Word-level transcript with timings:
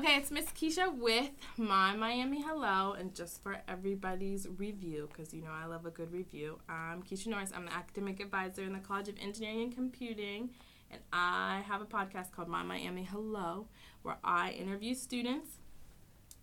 Okay, 0.00 0.16
it's 0.16 0.30
Miss 0.30 0.46
Keisha 0.46 0.96
with 0.96 1.28
my 1.58 1.94
Miami 1.94 2.40
Hello, 2.40 2.92
and 2.92 3.14
just 3.14 3.42
for 3.42 3.58
everybody's 3.68 4.48
review, 4.56 5.06
because 5.12 5.34
you 5.34 5.42
know 5.42 5.50
I 5.50 5.66
love 5.66 5.84
a 5.84 5.90
good 5.90 6.10
review. 6.10 6.58
I'm 6.70 7.02
Keisha 7.02 7.26
Norris. 7.26 7.52
I'm 7.54 7.66
an 7.66 7.72
academic 7.74 8.18
advisor 8.18 8.62
in 8.62 8.72
the 8.72 8.78
College 8.78 9.10
of 9.10 9.16
Engineering 9.20 9.60
and 9.60 9.74
Computing, 9.74 10.52
and 10.90 11.02
I 11.12 11.62
have 11.68 11.82
a 11.82 11.84
podcast 11.84 12.30
called 12.30 12.48
My 12.48 12.62
Miami 12.62 13.04
Hello, 13.04 13.66
where 14.00 14.16
I 14.24 14.52
interview 14.52 14.94
students 14.94 15.58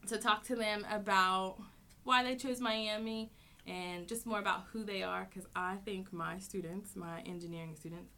to 0.05 0.19
talk 0.19 0.43
to 0.43 0.55
them 0.55 0.85
about 0.91 1.57
why 2.03 2.23
they 2.23 2.35
chose 2.35 2.61
Miami 2.61 3.31
and 3.65 4.07
just 4.07 4.27
more 4.27 4.37
about 4.37 4.65
who 4.71 4.83
they 4.83 5.01
are, 5.01 5.27
because 5.27 5.49
I 5.55 5.77
think 5.83 6.13
my 6.13 6.37
students, 6.37 6.95
my 6.95 7.21
engineering 7.21 7.75
students, 7.75 8.11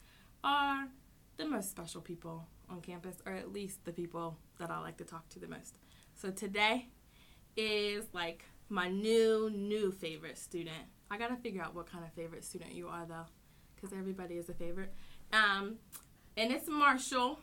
are 0.44 0.90
the 1.38 1.46
most 1.46 1.72
special 1.72 2.02
people 2.02 2.46
on 2.70 2.82
campus, 2.82 3.16
or 3.26 3.34
at 3.34 3.52
least 3.52 3.86
the 3.86 3.92
people 3.92 4.38
that 4.60 4.70
I 4.70 4.80
like 4.80 4.98
to 4.98 5.04
talk 5.04 5.28
to 5.30 5.40
the 5.40 5.48
most. 5.48 5.78
So 6.16 6.32
today 6.32 6.88
is 7.56 8.06
like 8.14 8.46
my 8.70 8.90
new, 8.90 9.50
new 9.50 9.92
favorite 9.92 10.38
student. 10.38 10.78
I 11.12 11.18
gotta 11.18 11.36
figure 11.36 11.62
out 11.62 11.74
what 11.76 11.88
kind 11.88 12.04
of 12.04 12.14
favorite 12.14 12.44
student 12.44 12.74
you 12.74 12.88
are 12.88 13.06
though, 13.08 13.26
because 13.76 13.98
everybody 13.98 14.36
is 14.36 14.50
a 14.50 14.54
favorite. 14.54 14.94
Um, 15.34 15.78
and 16.38 16.52
it's 16.52 16.68
Marshall, 16.68 17.40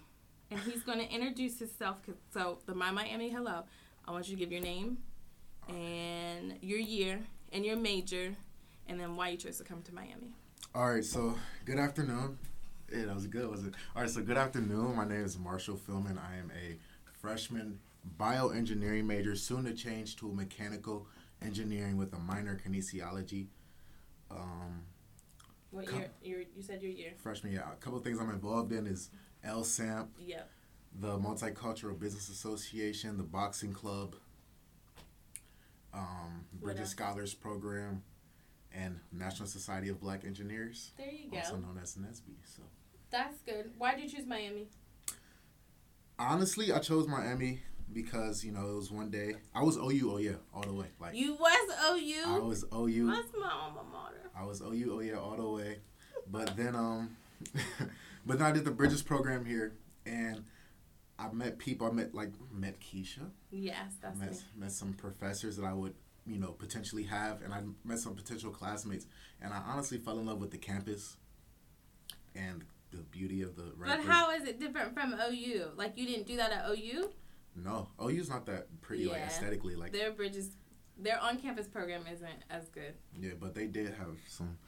and 0.50 0.60
he's 0.60 0.82
gonna 0.82 1.02
introduce 1.02 1.58
himself. 1.58 1.98
So 2.32 2.58
the 2.66 2.74
My 2.74 2.90
Miami 2.90 3.30
Hello, 3.30 3.64
I 4.06 4.10
want 4.12 4.28
you 4.28 4.36
to 4.36 4.40
give 4.40 4.52
your 4.52 4.62
name 4.62 4.98
and 5.68 6.54
your 6.60 6.78
year 6.78 7.20
and 7.52 7.64
your 7.64 7.76
major, 7.76 8.36
and 8.86 9.00
then 9.00 9.16
why 9.16 9.30
you 9.30 9.36
chose 9.36 9.58
to 9.58 9.64
come 9.64 9.82
to 9.82 9.94
Miami. 9.94 10.34
All 10.74 10.90
right, 10.90 11.04
so 11.04 11.34
good 11.64 11.78
afternoon. 11.78 12.38
Yeah, 12.92 13.06
that 13.06 13.14
was 13.14 13.26
good, 13.26 13.50
was 13.50 13.64
it? 13.64 13.74
All 13.94 14.02
right, 14.02 14.10
so 14.10 14.22
good 14.22 14.36
afternoon. 14.36 14.94
My 14.94 15.06
name 15.06 15.24
is 15.24 15.38
Marshall 15.38 15.76
Philman. 15.76 16.18
I 16.18 16.36
am 16.36 16.50
a 16.56 16.76
freshman 17.18 17.80
bioengineering 18.18 19.04
major, 19.04 19.34
soon 19.34 19.64
to 19.64 19.74
change 19.74 20.16
to 20.16 20.32
mechanical 20.32 21.06
engineering 21.42 21.96
with 21.96 22.12
a 22.14 22.18
minor 22.18 22.58
kinesiology. 22.64 23.46
Um, 24.30 24.82
What 25.70 25.92
year? 25.92 26.10
Your, 26.22 26.40
you 26.54 26.62
said 26.62 26.80
your 26.80 26.92
year. 26.92 27.12
freshman, 27.16 27.52
yeah. 27.52 27.72
A 27.72 27.76
couple 27.76 27.98
of 27.98 28.04
things 28.04 28.20
I'm 28.20 28.30
involved 28.30 28.72
in 28.72 28.86
is 28.86 29.10
LSAMP, 29.44 30.06
Yep. 30.24 30.48
the 31.00 31.18
Multicultural 31.18 31.98
Business 31.98 32.28
Association, 32.28 33.16
the 33.16 33.24
Boxing 33.24 33.72
Club, 33.72 34.14
um, 35.92 36.44
else? 36.68 36.90
Scholars 36.90 37.34
Program, 37.34 38.02
and 38.72 39.00
National 39.10 39.48
Society 39.48 39.88
of 39.88 40.00
Black 40.00 40.24
Engineers, 40.24 40.92
There 40.96 41.10
you 41.10 41.30
go. 41.30 41.38
also 41.38 41.56
known 41.56 41.80
as 41.82 41.96
NSBE. 41.96 42.36
So. 42.44 42.62
That's 43.10 43.40
good. 43.42 43.70
Why 43.78 43.94
did 43.94 44.04
you 44.10 44.18
choose 44.18 44.26
Miami? 44.26 44.68
Honestly, 46.18 46.72
I 46.72 46.78
chose 46.78 47.06
Miami 47.06 47.60
because 47.92 48.44
you 48.44 48.50
know 48.52 48.66
it 48.68 48.74
was 48.74 48.90
one 48.90 49.10
day 49.10 49.34
I 49.54 49.62
was 49.62 49.76
OU 49.76 50.10
oh 50.12 50.16
yeah 50.18 50.32
all 50.52 50.62
the 50.62 50.72
way 50.72 50.86
like 50.98 51.14
You 51.14 51.34
was 51.34 51.70
OU. 51.92 52.22
I 52.26 52.38
was 52.38 52.64
OU 52.74 53.06
That's 53.10 53.28
my 53.40 53.50
alma 53.50 53.82
mater. 53.92 54.30
I 54.36 54.44
was 54.44 54.60
OU 54.60 54.94
oh 54.96 55.00
yeah 55.00 55.14
all 55.14 55.36
the 55.36 55.48
way, 55.48 55.78
but 56.30 56.56
then 56.56 56.74
um, 56.74 57.16
but 58.26 58.38
then 58.38 58.46
I 58.46 58.52
did 58.52 58.64
the 58.64 58.70
Bridges 58.72 59.02
program 59.02 59.44
here 59.44 59.74
and 60.04 60.42
I 61.18 61.30
met 61.32 61.58
people 61.58 61.86
I 61.86 61.90
met 61.92 62.14
like 62.14 62.32
met 62.50 62.80
Keisha 62.80 63.30
Yes, 63.50 63.92
that's 64.02 64.18
met 64.18 64.32
me. 64.32 64.38
met 64.56 64.72
some 64.72 64.92
professors 64.94 65.56
that 65.58 65.64
I 65.64 65.72
would 65.74 65.94
you 66.26 66.38
know 66.38 66.52
potentially 66.52 67.04
have 67.04 67.42
and 67.42 67.54
I 67.54 67.62
met 67.84 67.98
some 68.00 68.14
potential 68.16 68.50
classmates 68.50 69.06
and 69.40 69.52
I 69.52 69.58
honestly 69.66 69.98
fell 69.98 70.18
in 70.18 70.26
love 70.26 70.40
with 70.40 70.50
the 70.50 70.58
campus 70.58 71.18
and 72.34 72.64
the 72.96 73.02
beauty 73.04 73.42
of 73.42 73.56
the 73.56 73.72
But 73.78 74.00
how 74.00 74.30
is 74.30 74.44
it 74.44 74.58
different 74.60 74.94
from 74.94 75.14
OU? 75.14 75.70
Like 75.76 75.96
you 75.96 76.06
didn't 76.06 76.26
do 76.26 76.36
that 76.36 76.52
at 76.52 76.70
OU? 76.70 77.10
no 77.58 77.88
OU's 78.02 78.28
not 78.28 78.44
that 78.46 78.66
pretty 78.82 79.06
like 79.06 79.22
aesthetically 79.22 79.74
like 79.76 79.90
Their 79.92 80.12
bridges, 80.12 80.50
their 80.98 81.18
on-campus 81.22 81.68
program 81.68 82.02
isn't 82.12 82.42
as 82.50 82.68
good. 82.68 82.94
Yeah, 83.18 83.30
but 83.40 83.54
they 83.54 83.66
did 83.66 83.86
have 83.94 84.16
some. 84.28 84.58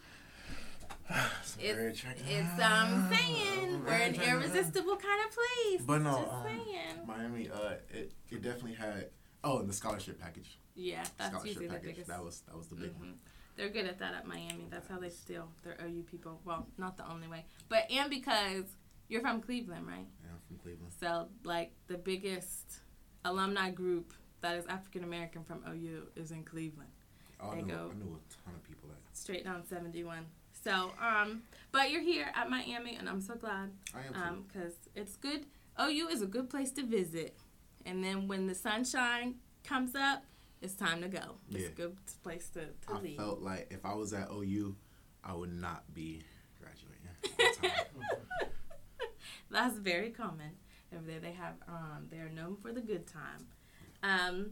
some 1.44 1.60
It's- 1.62 1.76
very 1.76 1.90
attractive- 1.92 2.26
It's 2.28 2.62
um 2.62 3.10
saying 3.12 3.84
we're 3.86 3.92
an 3.92 4.14
irresistible 4.14 4.96
kind 4.96 5.20
of 5.26 5.34
place. 5.34 5.82
But 5.86 6.02
no, 6.02 6.18
Just 6.20 6.32
um, 6.32 6.44
saying. 6.44 7.06
Miami, 7.06 7.50
uh, 7.50 7.74
it, 7.90 8.12
it 8.30 8.42
definitely 8.42 8.74
had. 8.74 9.10
Oh, 9.44 9.58
and 9.60 9.68
the 9.68 9.72
scholarship 9.72 10.20
package. 10.20 10.58
Yeah, 10.74 11.02
that's 11.16 11.30
scholarship 11.30 11.46
usually 11.46 11.66
the 11.68 11.72
package. 11.74 11.90
biggest. 11.90 12.08
That 12.08 12.22
was 12.24 12.40
that 12.46 12.56
was 12.56 12.68
the 12.68 12.76
big 12.76 12.92
one. 12.98 13.14
They're 13.58 13.68
good 13.68 13.84
at 13.86 13.98
that 13.98 14.14
at 14.14 14.24
Miami. 14.26 14.68
That's 14.70 14.88
how 14.88 14.98
they 14.98 15.10
steal 15.10 15.48
their 15.64 15.76
OU 15.84 16.04
people. 16.10 16.40
Well, 16.46 16.66
not 16.78 16.96
the 16.96 17.06
only 17.10 17.28
way, 17.28 17.44
but 17.68 17.90
and 17.90 18.08
because 18.08 18.64
you're 19.08 19.20
from 19.20 19.40
Cleveland, 19.42 19.86
right? 19.86 20.06
Yeah, 20.22 20.30
I'm 20.32 20.40
from 20.46 20.56
Cleveland. 20.62 20.92
So 20.98 21.28
like 21.44 21.72
the 21.88 21.98
biggest 21.98 22.78
alumni 23.24 23.70
group 23.70 24.12
that 24.40 24.56
is 24.56 24.64
African 24.66 25.02
American 25.04 25.42
from 25.44 25.62
OU 25.68 26.04
is 26.16 26.30
in 26.30 26.44
Cleveland, 26.44 26.90
Oh, 27.40 27.50
I 27.50 27.60
know, 27.60 27.66
go- 27.66 27.90
I 27.92 27.94
knew 27.98 28.16
a 28.16 28.44
ton 28.46 28.54
of 28.54 28.62
people 28.64 28.88
that. 28.90 29.16
straight 29.16 29.44
down 29.44 29.66
71. 29.66 30.24
So 30.64 30.92
um, 31.00 31.42
but 31.72 31.90
you're 31.90 32.02
here 32.02 32.26
at 32.34 32.48
Miami, 32.50 32.96
and 32.96 33.08
I'm 33.08 33.20
so 33.20 33.34
glad 33.34 33.70
I 33.94 34.06
am 34.06 34.14
um, 34.22 34.44
because 34.46 34.74
it's 34.94 35.16
good. 35.16 35.46
OU 35.80 36.08
is 36.08 36.22
a 36.22 36.26
good 36.26 36.48
place 36.50 36.70
to 36.72 36.84
visit, 36.84 37.36
and 37.86 38.02
then 38.04 38.28
when 38.28 38.46
the 38.46 38.54
sunshine 38.54 39.36
comes 39.64 39.94
up, 39.96 40.24
it's 40.60 40.74
time 40.74 41.02
to 41.02 41.08
go. 41.08 41.36
It's 41.50 41.62
Yeah. 41.64 41.68
a 41.68 41.72
good 41.72 41.96
place 42.22 42.48
to, 42.50 42.60
to 42.66 42.92
I 42.94 43.00
leave. 43.00 43.16
felt 43.16 43.40
like 43.40 43.68
if 43.70 43.84
I 43.84 43.94
was 43.94 44.12
at 44.12 44.28
OU, 44.30 44.76
I 45.24 45.34
would 45.34 45.52
not 45.52 45.92
be 45.94 46.22
graduating. 46.60 47.64
at. 47.64 47.88
That's 49.50 49.76
very 49.76 50.10
common 50.10 50.50
over 50.94 51.04
there. 51.06 51.20
They 51.20 51.32
have 51.32 51.54
um, 51.68 52.06
they 52.10 52.18
are 52.18 52.28
known 52.30 52.56
for 52.56 52.72
the 52.72 52.80
good 52.80 53.06
time. 53.06 53.46
Um, 54.02 54.50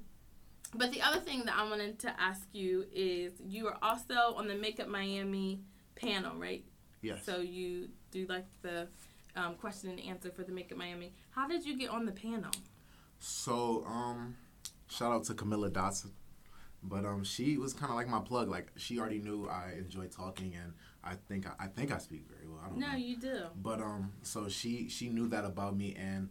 but 0.74 0.90
the 0.92 1.02
other 1.02 1.20
thing 1.20 1.44
that 1.44 1.54
I 1.56 1.68
wanted 1.68 1.98
to 2.00 2.20
ask 2.20 2.46
you 2.52 2.86
is 2.92 3.32
you 3.46 3.66
are 3.68 3.76
also 3.82 4.14
on 4.36 4.48
the 4.48 4.54
Make 4.54 4.78
It 4.80 4.88
Miami 4.88 5.60
panel, 5.94 6.36
right? 6.36 6.64
yes. 7.02 7.24
So 7.24 7.38
you 7.40 7.88
do 8.10 8.26
like 8.28 8.46
the 8.62 8.88
um, 9.36 9.54
question 9.54 9.90
and 9.90 10.00
answer 10.00 10.30
for 10.30 10.42
the 10.44 10.52
Make 10.52 10.70
It 10.70 10.76
Miami. 10.78 11.12
How 11.30 11.46
did 11.46 11.64
you 11.64 11.76
get 11.78 11.90
on 11.90 12.04
the 12.06 12.12
panel? 12.12 12.50
So, 13.18 13.84
um, 13.86 14.36
shout 14.88 15.12
out 15.12 15.24
to 15.24 15.34
Camilla 15.34 15.70
Dotson. 15.70 16.10
But 16.82 17.04
um, 17.04 17.24
she 17.24 17.56
was 17.56 17.72
kind 17.72 17.90
of 17.90 17.96
like 17.96 18.06
my 18.08 18.20
plug. 18.20 18.48
Like 18.48 18.70
she 18.76 18.98
already 19.00 19.18
knew 19.18 19.48
I 19.48 19.72
enjoy 19.78 20.06
talking, 20.06 20.54
and 20.54 20.74
I 21.02 21.14
think 21.28 21.46
I, 21.46 21.64
I 21.64 21.66
think 21.68 21.92
I 21.92 21.98
speak 21.98 22.24
very 22.28 22.46
well. 22.46 22.60
I 22.64 22.68
don't 22.68 22.78
No, 22.78 22.92
know. 22.92 22.96
you 22.96 23.16
do. 23.16 23.44
But 23.60 23.80
um, 23.80 24.12
so 24.22 24.48
she 24.48 24.88
she 24.88 25.08
knew 25.08 25.26
that 25.28 25.44
about 25.44 25.76
me, 25.76 25.94
and 25.98 26.28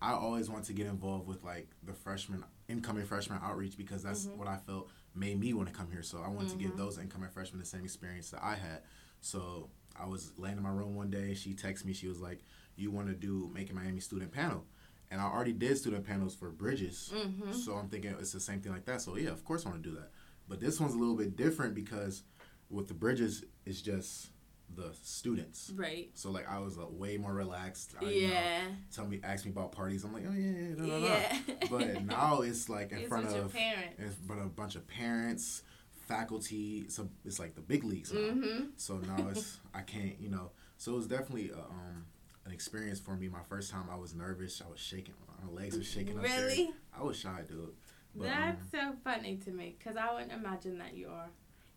I 0.00 0.12
always 0.12 0.48
wanted 0.48 0.66
to 0.66 0.74
get 0.74 0.86
involved 0.86 1.26
with 1.26 1.42
like 1.42 1.68
the 1.82 1.92
freshman 1.92 2.44
incoming 2.68 3.04
freshman 3.06 3.40
outreach 3.42 3.76
because 3.76 4.02
that's 4.02 4.26
Mhm. 4.26 4.36
what 4.36 4.46
I 4.48 4.58
felt 4.58 4.90
made 5.14 5.40
me 5.40 5.54
want 5.54 5.68
to 5.68 5.74
come 5.74 5.90
here. 5.90 6.02
So 6.02 6.18
I 6.20 6.28
wanted 6.28 6.50
to 6.50 6.56
give 6.56 6.76
those 6.76 6.98
incoming 6.98 7.30
freshmen 7.30 7.58
the 7.60 7.66
same 7.66 7.84
experience 7.84 8.30
that 8.30 8.44
I 8.44 8.54
had. 8.54 8.82
So 9.20 9.70
I 9.98 10.06
was 10.06 10.32
laying 10.38 10.58
in 10.58 10.62
my 10.62 10.68
room 10.70 10.94
one 10.94 11.10
day. 11.10 11.34
She 11.34 11.54
texted 11.54 11.86
me. 11.86 11.94
She 11.94 12.06
was 12.06 12.20
like, 12.20 12.44
"You 12.76 12.90
want 12.92 13.08
to 13.08 13.14
do 13.14 13.50
Make 13.52 13.70
It 13.70 13.74
Miami 13.74 14.00
student 14.00 14.30
panel?" 14.30 14.66
And 15.10 15.20
I 15.20 15.24
already 15.24 15.52
did 15.52 15.78
student 15.78 16.04
panels 16.04 16.34
for 16.34 16.50
Bridges. 16.50 17.12
Mm-hmm. 17.14 17.52
So 17.52 17.74
I'm 17.74 17.88
thinking 17.88 18.14
it's 18.18 18.32
the 18.32 18.40
same 18.40 18.60
thing 18.60 18.72
like 18.72 18.84
that. 18.86 19.00
So 19.00 19.16
yeah, 19.16 19.30
of 19.30 19.44
course 19.44 19.64
I 19.64 19.70
want 19.70 19.82
to 19.82 19.88
do 19.88 19.94
that. 19.96 20.10
But 20.48 20.60
this 20.60 20.80
one's 20.80 20.94
a 20.94 20.98
little 20.98 21.16
bit 21.16 21.36
different 21.36 21.74
because 21.74 22.22
with 22.70 22.88
the 22.88 22.94
Bridges, 22.94 23.44
it's 23.64 23.80
just 23.80 24.30
the 24.74 24.90
students. 25.02 25.72
Right. 25.74 26.10
So 26.14 26.30
like 26.30 26.48
I 26.50 26.58
was 26.58 26.78
uh, 26.78 26.86
way 26.88 27.16
more 27.16 27.32
relaxed. 27.32 27.94
I, 28.00 28.04
you 28.04 28.26
know, 28.26 28.34
yeah. 28.34 28.60
tell 28.94 29.06
me, 29.06 29.20
ask 29.22 29.44
me 29.44 29.50
about 29.50 29.72
parties. 29.72 30.04
I'm 30.04 30.12
like, 30.12 30.24
oh 30.28 30.32
yeah, 30.32 30.50
yeah, 30.50 30.74
da, 30.74 30.86
da, 30.86 30.98
da. 30.98 31.06
Yeah. 31.06 31.54
But 31.70 32.04
now 32.04 32.40
it's 32.42 32.68
like 32.68 32.92
in 32.92 32.98
it's 32.98 33.08
front 33.08 33.26
of 33.28 33.52
parents. 33.52 33.98
in 33.98 34.10
front 34.26 34.40
of 34.40 34.46
a 34.48 34.50
bunch 34.50 34.76
of 34.76 34.86
parents, 34.86 35.62
faculty. 36.06 36.88
So 36.88 37.08
it's 37.24 37.38
like 37.38 37.54
the 37.54 37.60
big 37.60 37.84
leagues. 37.84 38.12
Mm-hmm. 38.12 38.66
So 38.76 38.98
now 38.98 39.28
it's 39.30 39.58
I 39.74 39.82
can't, 39.82 40.20
you 40.20 40.30
know. 40.30 40.50
So 40.78 40.92
it 40.92 40.96
was 40.96 41.06
definitely 41.06 41.50
a, 41.50 41.58
um, 41.58 42.06
an 42.46 42.52
experience 42.52 43.00
for 43.00 43.16
me. 43.16 43.28
My 43.28 43.42
first 43.48 43.70
time, 43.70 43.84
I 43.92 43.96
was 43.96 44.14
nervous. 44.14 44.62
I 44.66 44.70
was 44.70 44.80
shaking. 44.80 45.14
My 45.44 45.52
legs 45.52 45.76
were 45.76 45.82
shaking. 45.82 46.18
Really? 46.18 46.70
I 46.98 47.02
was 47.02 47.18
shy, 47.18 47.42
dude. 47.46 47.74
But, 48.14 48.28
That's 48.28 48.62
um, 48.62 48.68
so 48.72 48.92
funny 49.04 49.36
to 49.44 49.50
me 49.50 49.76
because 49.78 49.96
I 49.96 50.12
wouldn't 50.14 50.32
imagine 50.32 50.78
that 50.78 50.96
you 50.96 51.08
are. 51.08 51.28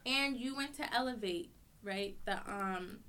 And 0.05 0.37
you 0.37 0.55
went 0.55 0.75
to 0.75 0.93
Elevate, 0.93 1.51
right? 1.83 2.15
The 2.25 2.37
um, 2.49 2.99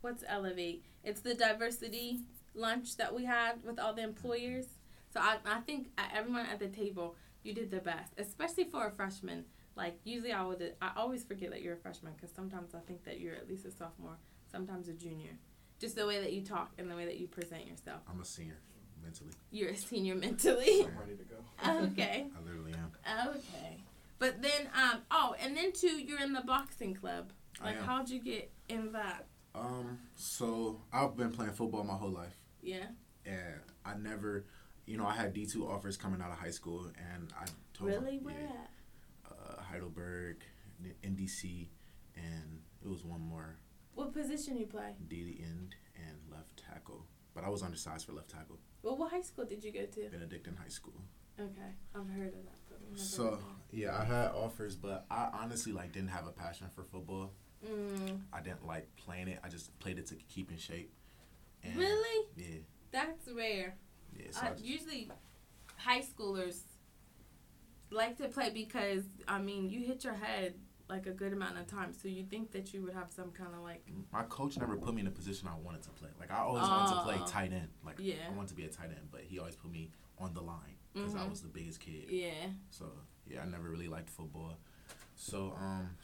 what's 0.00 0.24
Elevate? 0.26 0.84
It's 1.02 1.20
the 1.20 1.34
diversity 1.34 2.20
lunch 2.54 2.96
that 2.96 3.14
we 3.14 3.24
had 3.24 3.62
with 3.64 3.78
all 3.78 3.92
the 3.92 4.02
employers. 4.02 4.66
So 5.12 5.20
I, 5.20 5.36
I 5.44 5.60
think 5.60 5.88
uh, 5.98 6.02
everyone 6.14 6.46
at 6.46 6.58
the 6.58 6.68
table, 6.68 7.16
you 7.42 7.52
did 7.52 7.70
the 7.70 7.80
best, 7.80 8.12
especially 8.16 8.64
for 8.64 8.86
a 8.86 8.90
freshman. 8.90 9.44
Like 9.76 9.98
usually 10.04 10.32
I 10.32 10.44
would, 10.44 10.74
I 10.80 10.92
always 10.96 11.24
forget 11.24 11.50
that 11.50 11.60
you're 11.60 11.74
a 11.74 11.78
freshman 11.78 12.12
because 12.14 12.34
sometimes 12.34 12.74
I 12.74 12.80
think 12.86 13.04
that 13.04 13.20
you're 13.20 13.34
at 13.34 13.48
least 13.48 13.66
a 13.66 13.70
sophomore, 13.70 14.16
sometimes 14.50 14.88
a 14.88 14.92
junior. 14.92 15.36
Just 15.80 15.96
the 15.96 16.06
way 16.06 16.20
that 16.20 16.32
you 16.32 16.42
talk 16.42 16.72
and 16.78 16.90
the 16.90 16.96
way 16.96 17.04
that 17.04 17.18
you 17.18 17.26
present 17.26 17.66
yourself. 17.66 18.00
I'm 18.10 18.20
a 18.20 18.24
senior 18.24 18.58
mentally. 19.02 19.32
You're 19.50 19.70
a 19.70 19.76
senior 19.76 20.14
mentally. 20.14 20.84
I'm 20.86 20.98
ready 20.98 21.16
to 21.16 21.24
go. 21.24 21.84
okay. 21.92 22.26
I 22.36 22.44
literally 22.46 22.72
am. 22.72 22.92
Okay. 23.28 23.76
But 24.18 24.40
then, 24.40 24.68
um, 24.74 25.02
oh, 25.10 25.34
and 25.40 25.56
then 25.56 25.72
too, 25.72 26.00
you're 26.02 26.20
in 26.20 26.32
the 26.32 26.40
boxing 26.42 26.94
club. 26.94 27.32
Like, 27.62 27.80
how'd 27.80 28.08
you 28.08 28.20
get 28.20 28.50
in 28.68 28.92
that? 28.92 29.26
Um, 29.54 29.98
so 30.16 30.80
I've 30.92 31.16
been 31.16 31.30
playing 31.30 31.52
football 31.52 31.84
my 31.84 31.94
whole 31.94 32.10
life. 32.10 32.36
Yeah. 32.62 32.86
and 33.26 33.60
I 33.84 33.94
never 33.94 34.46
you 34.86 34.96
know, 34.98 35.06
I 35.06 35.14
had 35.14 35.32
D 35.32 35.46
two 35.46 35.66
offers 35.66 35.96
coming 35.96 36.20
out 36.20 36.30
of 36.30 36.38
high 36.38 36.50
school, 36.50 36.90
and 37.14 37.32
I 37.38 37.46
told 37.72 37.90
Really? 37.90 38.18
my, 38.18 38.32
Where 38.32 38.40
yeah, 38.40 39.30
at? 39.30 39.58
uh, 39.58 39.62
Heidelberg, 39.62 40.36
NDC, 41.02 41.68
and 42.16 42.60
it 42.84 42.88
was 42.88 43.04
one 43.04 43.20
more 43.20 43.56
What 43.94 44.12
position 44.12 44.56
you 44.56 44.66
play? 44.66 44.94
D 45.08 45.40
end 45.42 45.74
and 45.96 46.16
left 46.30 46.56
tackle. 46.68 47.06
But 47.34 47.44
I 47.44 47.48
was 47.48 47.62
undersized 47.62 48.06
for 48.06 48.12
left 48.12 48.30
tackle. 48.30 48.58
Well, 48.82 48.96
what 48.96 49.10
high 49.10 49.22
school 49.22 49.44
did 49.44 49.64
you 49.64 49.72
go 49.72 49.86
to? 49.86 50.08
Benedictine 50.10 50.56
High 50.56 50.68
School. 50.68 51.00
Okay, 51.40 51.72
I've 51.94 52.08
heard 52.08 52.28
of 52.28 52.44
that. 52.44 52.98
So 52.98 53.38
yeah, 53.72 53.96
I 53.98 54.04
had 54.04 54.30
offers, 54.32 54.76
but 54.76 55.04
I 55.10 55.28
honestly 55.32 55.72
like 55.72 55.92
didn't 55.92 56.10
have 56.10 56.26
a 56.26 56.30
passion 56.32 56.68
for 56.74 56.84
football. 56.84 57.32
Mm, 57.66 58.20
I 58.32 58.40
didn't 58.40 58.64
like 58.66 58.88
playing 58.96 59.28
it. 59.28 59.40
I 59.42 59.48
just 59.48 59.76
played 59.80 59.98
it 59.98 60.06
to 60.08 60.14
keep 60.28 60.50
in 60.52 60.58
shape. 60.58 60.92
And 61.64 61.76
really? 61.76 62.26
Yeah, 62.36 62.58
That's 62.92 63.26
rare. 63.28 63.74
yeah. 64.16 64.26
So 64.30 64.40
Uh, 64.46 64.50
just- 64.50 64.64
usually, 64.64 65.10
high 65.76 66.02
schoolers 66.02 66.60
like 67.90 68.16
to 68.18 68.28
play 68.28 68.50
because 68.50 69.02
I 69.26 69.40
mean 69.40 69.68
you 69.70 69.80
hit 69.80 70.04
your 70.04 70.14
head 70.14 70.54
like 70.88 71.06
a 71.06 71.10
good 71.12 71.32
amount 71.32 71.58
of 71.58 71.66
time. 71.66 71.92
so 71.94 72.08
you 72.08 72.24
think 72.24 72.50
that 72.52 72.74
you 72.74 72.82
would 72.82 72.92
have 72.94 73.10
some 73.10 73.30
kind 73.30 73.54
of 73.54 73.62
like 73.62 73.82
my 74.12 74.22
coach 74.24 74.58
never 74.58 74.76
put 74.76 74.94
me 74.94 75.00
in 75.00 75.06
a 75.06 75.10
position 75.10 75.48
I 75.48 75.56
wanted 75.64 75.82
to 75.84 75.90
play. 75.90 76.10
Like 76.20 76.30
I 76.30 76.38
always 76.38 76.62
wanted 76.62 76.94
to 76.94 77.02
play 77.02 77.16
Oh. 77.18 77.26
tight 77.26 77.52
end. 77.52 77.68
Like 77.84 77.96
Yeah. 77.98 78.14
I 78.28 78.32
wanted 78.34 78.48
to 78.50 78.54
be 78.54 78.64
a 78.64 78.68
tight 78.68 78.90
end, 78.90 79.08
but 79.10 79.22
he 79.22 79.38
always 79.38 79.56
put 79.56 79.70
me 79.70 79.90
on 80.18 80.34
the 80.34 80.42
line 80.42 80.76
because 80.92 81.14
I 81.14 81.20
Mhm. 81.20 81.30
was 81.30 81.40
the 81.42 81.48
biggest 81.48 81.80
kid. 81.80 82.10
yeah. 82.10 82.48
So 82.70 82.92
yeah, 83.26 83.42
I 83.42 83.46
never 83.46 83.68
really 83.70 83.88
liked 83.88 84.10
football. 84.10 84.56
So 85.16 85.54
um, 85.58 85.96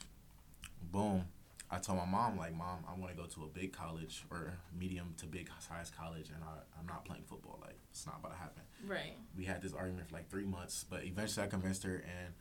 boom, 0.91 1.25
I 1.69 1.77
told 1.77 1.99
my 1.99 2.05
mom 2.05 2.37
like, 2.37 2.53
mom, 2.53 2.83
I 2.87 2.93
want 2.99 3.15
to 3.15 3.17
go 3.21 3.27
to 3.27 3.43
a 3.43 3.47
big 3.47 3.71
college 3.71 4.25
or 4.29 4.57
medium 4.77 5.13
to 5.17 5.25
big 5.25 5.49
size 5.59 5.91
college, 5.91 6.29
and 6.29 6.43
I, 6.43 6.57
I'm 6.79 6.85
not 6.87 7.05
playing 7.05 7.23
football. 7.23 7.59
Like 7.61 7.77
it's 7.91 8.05
not 8.05 8.17
about 8.19 8.31
to 8.33 8.37
happen. 8.37 8.63
Right. 8.85 9.15
We 9.37 9.45
had 9.45 9.61
this 9.61 9.73
argument 9.73 10.07
for 10.09 10.15
like 10.15 10.29
three 10.29 10.45
months, 10.45 10.85
but 10.89 11.03
eventually 11.03 11.45
I 11.45 11.49
convinced 11.49 11.83
her 11.83 11.95
and 11.97 12.33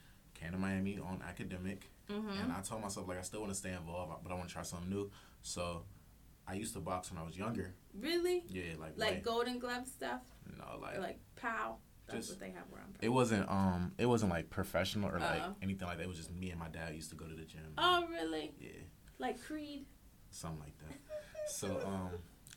to 0.49 0.59
Miami 0.59 0.99
on 0.99 1.23
academic. 1.27 1.91
Mhm. 2.09 2.43
And 2.43 2.53
I 2.53 2.61
told 2.61 2.83
myself 2.83 3.07
like 3.09 3.19
I 3.19 3.23
still 3.23 3.41
want 3.41 3.53
to 3.53 3.59
stay 3.59 3.73
involved, 3.73 4.23
but 4.23 4.33
I 4.33 4.35
want 4.35 4.49
to 4.49 4.53
try 4.53 4.63
something 4.63 4.89
new. 4.91 5.11
So 5.43 5.85
I 6.47 6.55
used 6.55 6.73
to 6.75 6.81
box 6.81 7.11
when 7.13 7.21
I 7.21 7.25
was 7.25 7.37
younger. 7.37 7.75
Really? 7.95 8.43
Yeah, 8.49 8.75
like 8.79 8.97
Like 8.99 9.23
Golden 9.23 9.59
Glove 9.59 9.87
stuff, 9.87 10.23
no, 10.59 10.79
like, 10.81 10.97
or 10.97 11.01
like 11.01 11.21
POW. 11.37 11.79
That's 12.07 12.27
Just- 12.27 12.31
what 12.31 12.41
they 12.41 12.51
have 12.53 12.65
where 12.71 12.81
I'm 12.81 12.93
from. 12.93 13.05
it 13.05 13.09
wasn't 13.11 13.49
um 13.49 13.93
it 13.99 14.07
wasn't 14.07 14.33
like 14.33 14.51
professional 14.51 15.11
or 15.11 15.19
like 15.21 15.43
Oh. 15.43 15.55
anything 15.63 15.87
like 15.87 15.99
that. 15.99 16.05
It 16.05 16.09
was 16.09 16.17
just 16.17 16.33
me 16.33 16.51
and 16.51 16.59
my 16.59 16.69
dad 16.69 16.95
used 16.95 17.11
to 17.11 17.17
go 17.17 17.27
to 17.27 17.35
the 17.35 17.45
gym. 17.45 17.73
Oh, 17.79 18.07
really? 18.09 18.53
Yeah, 18.59 18.71
Like 19.19 19.41
Creed? 19.41 19.87
something 20.31 20.61
like 20.61 20.77
that. 20.79 20.99
So 21.49 21.81
um. 21.87 22.11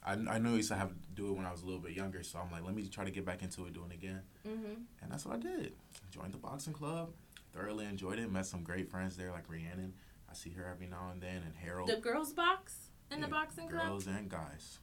I, 0.05 0.13
I 0.35 0.37
knew 0.37 0.51
I 0.51 0.57
used 0.57 0.67
to 0.67 0.75
have 0.75 0.89
to 0.89 0.95
do 1.13 1.29
it 1.29 1.31
when 1.37 1.45
I 1.45 1.51
was 1.51 1.61
a 1.61 1.65
little 1.65 1.79
bit 1.79 1.93
younger, 1.93 2.23
so 2.23 2.37
I'm 2.37 2.51
like, 2.51 2.65
let 2.65 2.75
me 2.75 2.85
try 2.89 3.05
to 3.05 3.09
get 3.11 3.23
back 3.25 3.41
into 3.41 3.65
it, 3.67 3.73
doing 3.73 3.89
it 3.89 3.93
again. 3.93 4.21
Mm-hmm. 4.45 4.73
And 5.01 5.09
that's 5.09 5.25
what 5.25 5.35
I 5.35 5.39
did. 5.39 5.71
Joined 6.11 6.33
the 6.33 6.37
boxing 6.39 6.73
club, 6.73 7.13
thoroughly 7.53 7.85
enjoyed 7.85 8.19
it, 8.19 8.31
met 8.31 8.45
some 8.45 8.63
great 8.63 8.89
friends 8.89 9.15
there, 9.15 9.31
like 9.31 9.49
Rhiannon. 9.49 9.93
I 10.29 10.33
see 10.33 10.49
her 10.51 10.65
every 10.69 10.87
now 10.87 11.09
and 11.11 11.21
then, 11.21 11.43
and 11.45 11.53
Harold. 11.55 11.89
The 11.89 11.97
girls 11.97 12.33
box 12.33 12.89
in 13.11 13.21
the 13.21 13.27
Yeah, 13.27 13.31
boxing 13.31 13.69
club. 13.69 13.87
Girls 13.87 14.07
and 14.07 14.29
guys. 14.29 14.79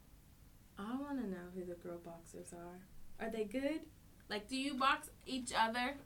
I 0.79 0.97
want 0.97 1.21
to 1.21 1.29
know 1.29 1.49
who 1.55 1.65
the 1.65 1.75
girl 1.75 1.99
boxers 2.05 2.53
are. 2.53 3.25
Are 3.27 3.31
they 3.31 3.45
good? 3.45 3.81
Like, 4.29 4.49
do 4.49 4.57
you 4.57 4.75
box 4.75 5.11
each 5.27 5.53
other? 5.53 5.97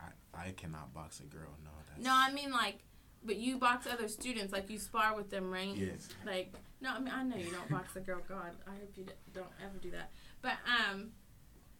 I, 0.00 0.06
I 0.34 0.50
cannot 0.56 0.92
box 0.94 1.20
a 1.20 1.24
girl. 1.24 1.50
No, 1.62 1.70
that's 1.88 2.02
No, 2.04 2.10
I 2.12 2.32
mean 2.32 2.50
like, 2.50 2.78
but 3.22 3.36
you 3.36 3.58
box 3.58 3.86
other 3.86 4.08
students. 4.08 4.52
Like 4.52 4.68
you 4.70 4.78
spar 4.78 5.14
with 5.14 5.30
them, 5.30 5.50
right? 5.50 5.74
Yes. 5.76 6.08
Like, 6.24 6.54
no, 6.80 6.90
I 6.94 6.98
mean 6.98 7.12
I 7.14 7.22
know 7.22 7.36
you 7.36 7.50
don't 7.50 7.70
box 7.70 7.94
a 7.96 8.00
girl. 8.00 8.20
God, 8.28 8.52
I 8.66 8.70
hope 8.70 8.92
you 8.96 9.06
don't 9.32 9.46
ever 9.62 9.78
do 9.80 9.90
that. 9.92 10.10
But 10.42 10.54
um, 10.90 11.10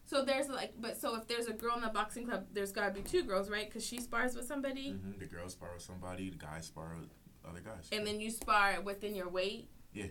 so 0.07 0.25
there's 0.25 0.49
like, 0.49 0.73
but 0.79 0.99
so 0.99 1.15
if 1.15 1.27
there's 1.27 1.45
a 1.47 1.53
girl 1.53 1.75
in 1.75 1.81
the 1.81 1.89
boxing 1.89 2.25
club, 2.25 2.47
there's 2.51 2.71
gotta 2.71 2.91
be 2.91 3.01
two 3.01 3.23
girls, 3.23 3.49
right? 3.49 3.67
Because 3.69 3.85
she 3.85 3.99
spars 4.01 4.35
with 4.35 4.45
somebody, 4.47 4.91
hmm 4.93 5.19
The 5.19 5.25
girls 5.27 5.51
spar 5.53 5.69
with 5.73 5.83
somebody. 5.83 6.29
The 6.31 6.37
guys 6.37 6.65
spar 6.65 6.95
with 6.99 7.09
other 7.47 7.59
guys. 7.61 7.87
and 7.91 8.05
then 8.07 8.19
you 8.19 8.31
spar 8.31 8.81
within 8.81 9.13
your 9.13 9.29
weight. 9.29 9.69
Yeah. 9.93 10.07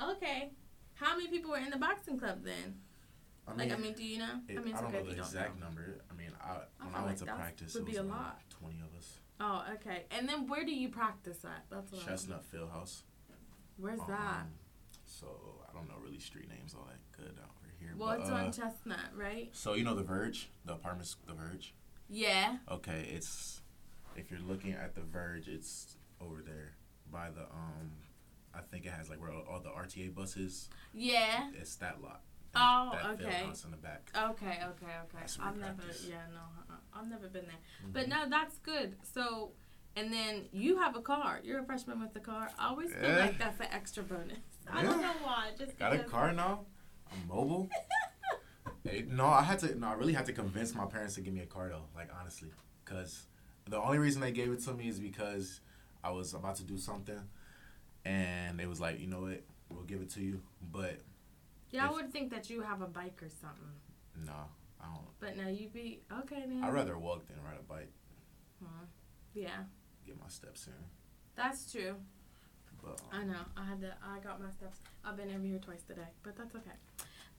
Okay. 0.00 0.52
How 0.94 1.16
many 1.16 1.28
people 1.28 1.50
were 1.50 1.58
in 1.58 1.70
the 1.70 1.76
boxing 1.78 2.18
club 2.18 2.44
then? 2.44 2.80
I 3.48 3.54
Like, 3.54 3.72
I 3.72 3.76
mean, 3.76 3.94
do 3.94 4.04
you 4.04 4.18
know? 4.18 4.40
it- 4.48 4.58
I 4.58 4.60
mean, 4.60 4.68
it's 4.72 4.80
don't 4.80 4.90
okay 4.94 5.02
know 5.02 5.10
the 5.12 5.18
exact 5.18 5.58
know. 5.58 5.66
number. 5.66 5.98
I 6.10 6.14
mean, 6.14 6.30
I, 6.40 6.50
I 6.80 6.86
when 6.86 6.94
I 6.94 7.04
went 7.04 7.06
like 7.20 7.28
to 7.28 7.34
practice, 7.34 7.74
would 7.74 7.82
it 7.82 7.86
be 7.86 7.92
was 7.92 8.00
a 8.00 8.02
lot. 8.04 8.40
twenty 8.50 8.78
of 8.80 8.96
us. 8.96 9.18
Oh, 9.40 9.64
okay. 9.74 10.04
And 10.10 10.28
then 10.28 10.46
where 10.46 10.64
do 10.64 10.72
you 10.72 10.88
practice 10.90 11.44
at? 11.44 11.64
That's 11.70 11.90
what. 11.92 12.06
Chestnut 12.06 12.44
Fieldhouse. 12.52 13.02
Where's 13.78 13.98
that? 14.08 14.44
Um, 14.44 14.52
So 15.04 15.26
I 15.68 15.72
don't 15.72 15.88
know 15.88 15.96
really 16.04 16.20
street 16.20 16.48
names 16.48 16.74
all 16.74 16.86
that 16.86 17.00
good 17.16 17.32
over 17.38 17.59
here. 17.80 17.94
Well, 17.96 18.10
but, 18.10 18.20
it's 18.20 18.30
uh, 18.30 18.34
on 18.34 18.52
Chestnut, 18.52 19.10
right? 19.16 19.48
So 19.52 19.74
you 19.74 19.84
know 19.84 19.94
the 19.94 20.02
Verge, 20.02 20.50
the 20.64 20.74
apartments, 20.74 21.16
the 21.26 21.32
Verge. 21.34 21.74
Yeah. 22.08 22.56
Okay, 22.70 23.08
it's 23.12 23.62
if 24.16 24.30
you're 24.30 24.40
looking 24.40 24.72
at 24.72 24.94
the 24.94 25.02
Verge, 25.02 25.48
it's 25.48 25.96
over 26.20 26.42
there 26.42 26.74
by 27.10 27.30
the 27.30 27.42
um. 27.42 27.92
I 28.52 28.60
think 28.60 28.84
it 28.84 28.90
has 28.90 29.08
like 29.08 29.20
where 29.20 29.30
all, 29.30 29.60
the 29.60 29.68
RTA 29.68 30.12
buses. 30.12 30.68
Yeah. 30.92 31.50
It's 31.58 31.76
that 31.76 32.02
lot. 32.02 32.22
Oh, 32.54 32.90
that 32.92 33.24
okay. 33.24 33.44
house 33.44 33.64
in 33.64 33.70
the 33.70 33.76
back. 33.76 34.10
Okay, 34.16 34.46
okay, 34.46 34.92
okay. 35.04 35.24
I've 35.40 35.54
we 35.54 35.60
never, 35.60 35.82
yeah, 36.08 36.16
no, 36.34 36.40
uh-uh. 36.40 36.98
I've 36.98 37.08
never 37.08 37.28
been 37.28 37.44
there. 37.46 37.88
Mhm. 37.88 37.92
But 37.92 38.08
no, 38.08 38.28
that's 38.28 38.58
good. 38.58 38.96
So, 39.14 39.52
and 39.94 40.12
then 40.12 40.46
you 40.52 40.78
have 40.78 40.96
a 40.96 41.00
car. 41.00 41.40
You're 41.44 41.60
a 41.60 41.64
freshman 41.64 42.00
with 42.00 42.16
a 42.16 42.20
car. 42.20 42.50
I 42.58 42.68
always 42.70 42.92
feel 42.92 43.08
Yeah. 43.08 43.18
like 43.18 43.38
that's 43.38 43.60
an 43.60 43.68
extra 43.70 44.02
bonus. 44.02 44.38
I 44.68 44.82
don't 44.82 45.00
know 45.00 45.12
why. 45.22 45.52
Just 45.56 45.78
Got 45.78 45.94
a 45.94 46.00
car 46.00 46.32
now. 46.32 46.66
I'm 47.12 47.28
mobile. 47.28 47.68
Eh, 48.88 49.02
no, 49.08 49.26
I 49.26 49.42
had 49.42 49.58
to. 49.58 49.78
No, 49.78 49.88
I 49.88 49.92
really 49.92 50.14
had 50.14 50.24
to 50.26 50.32
convince 50.32 50.74
my 50.74 50.86
parents 50.86 51.14
to 51.16 51.20
give 51.20 51.34
me 51.34 51.40
a 51.42 51.46
car 51.46 51.68
though. 51.68 51.82
Like 51.94 52.08
honestly, 52.18 52.48
because 52.82 53.26
the 53.68 53.76
only 53.78 53.98
reason 53.98 54.22
they 54.22 54.32
gave 54.32 54.50
it 54.50 54.60
to 54.64 54.72
me 54.72 54.88
is 54.88 54.98
because 54.98 55.60
I 56.02 56.10
was 56.12 56.32
about 56.32 56.56
to 56.56 56.62
do 56.64 56.78
something, 56.78 57.20
and 58.06 58.58
they 58.58 58.64
was 58.66 58.80
like, 58.80 58.98
you 58.98 59.06
know 59.06 59.20
what, 59.20 59.42
we'll 59.68 59.84
give 59.84 60.00
it 60.00 60.08
to 60.14 60.22
you. 60.22 60.40
But 60.72 61.00
Yeah, 61.70 61.88
I 61.88 61.92
would 61.92 62.10
think 62.10 62.30
that 62.30 62.48
you 62.48 62.62
have 62.62 62.80
a 62.80 62.86
bike 62.86 63.22
or 63.22 63.28
something. 63.28 63.68
no, 64.24 64.32
I 64.80 64.86
don't. 64.86 65.04
But 65.20 65.36
now 65.36 65.48
you'd 65.48 65.74
be 65.74 66.00
okay 66.20 66.44
then. 66.48 66.64
I'd 66.64 66.72
rather 66.72 66.98
walk 66.98 67.26
than 67.28 67.36
ride 67.44 67.58
a 67.60 67.62
bike. 67.62 67.92
Hmm. 68.64 68.84
Yeah, 69.34 69.64
Get 70.06 70.18
my 70.18 70.28
steps 70.28 70.68
in. 70.68 70.72
that's 71.36 71.70
true. 71.70 71.96
But 72.82 72.98
I 73.12 73.24
know. 73.24 73.44
I 73.58 73.64
had 73.66 73.82
to. 73.82 73.94
I 74.02 74.20
got 74.20 74.40
my 74.40 74.50
steps. 74.50 74.78
I've 75.04 75.18
been 75.18 75.28
over 75.34 75.44
here 75.44 75.58
twice 75.58 75.82
today, 75.82 76.08
but 76.22 76.34
that's 76.34 76.54
okay. 76.54 76.70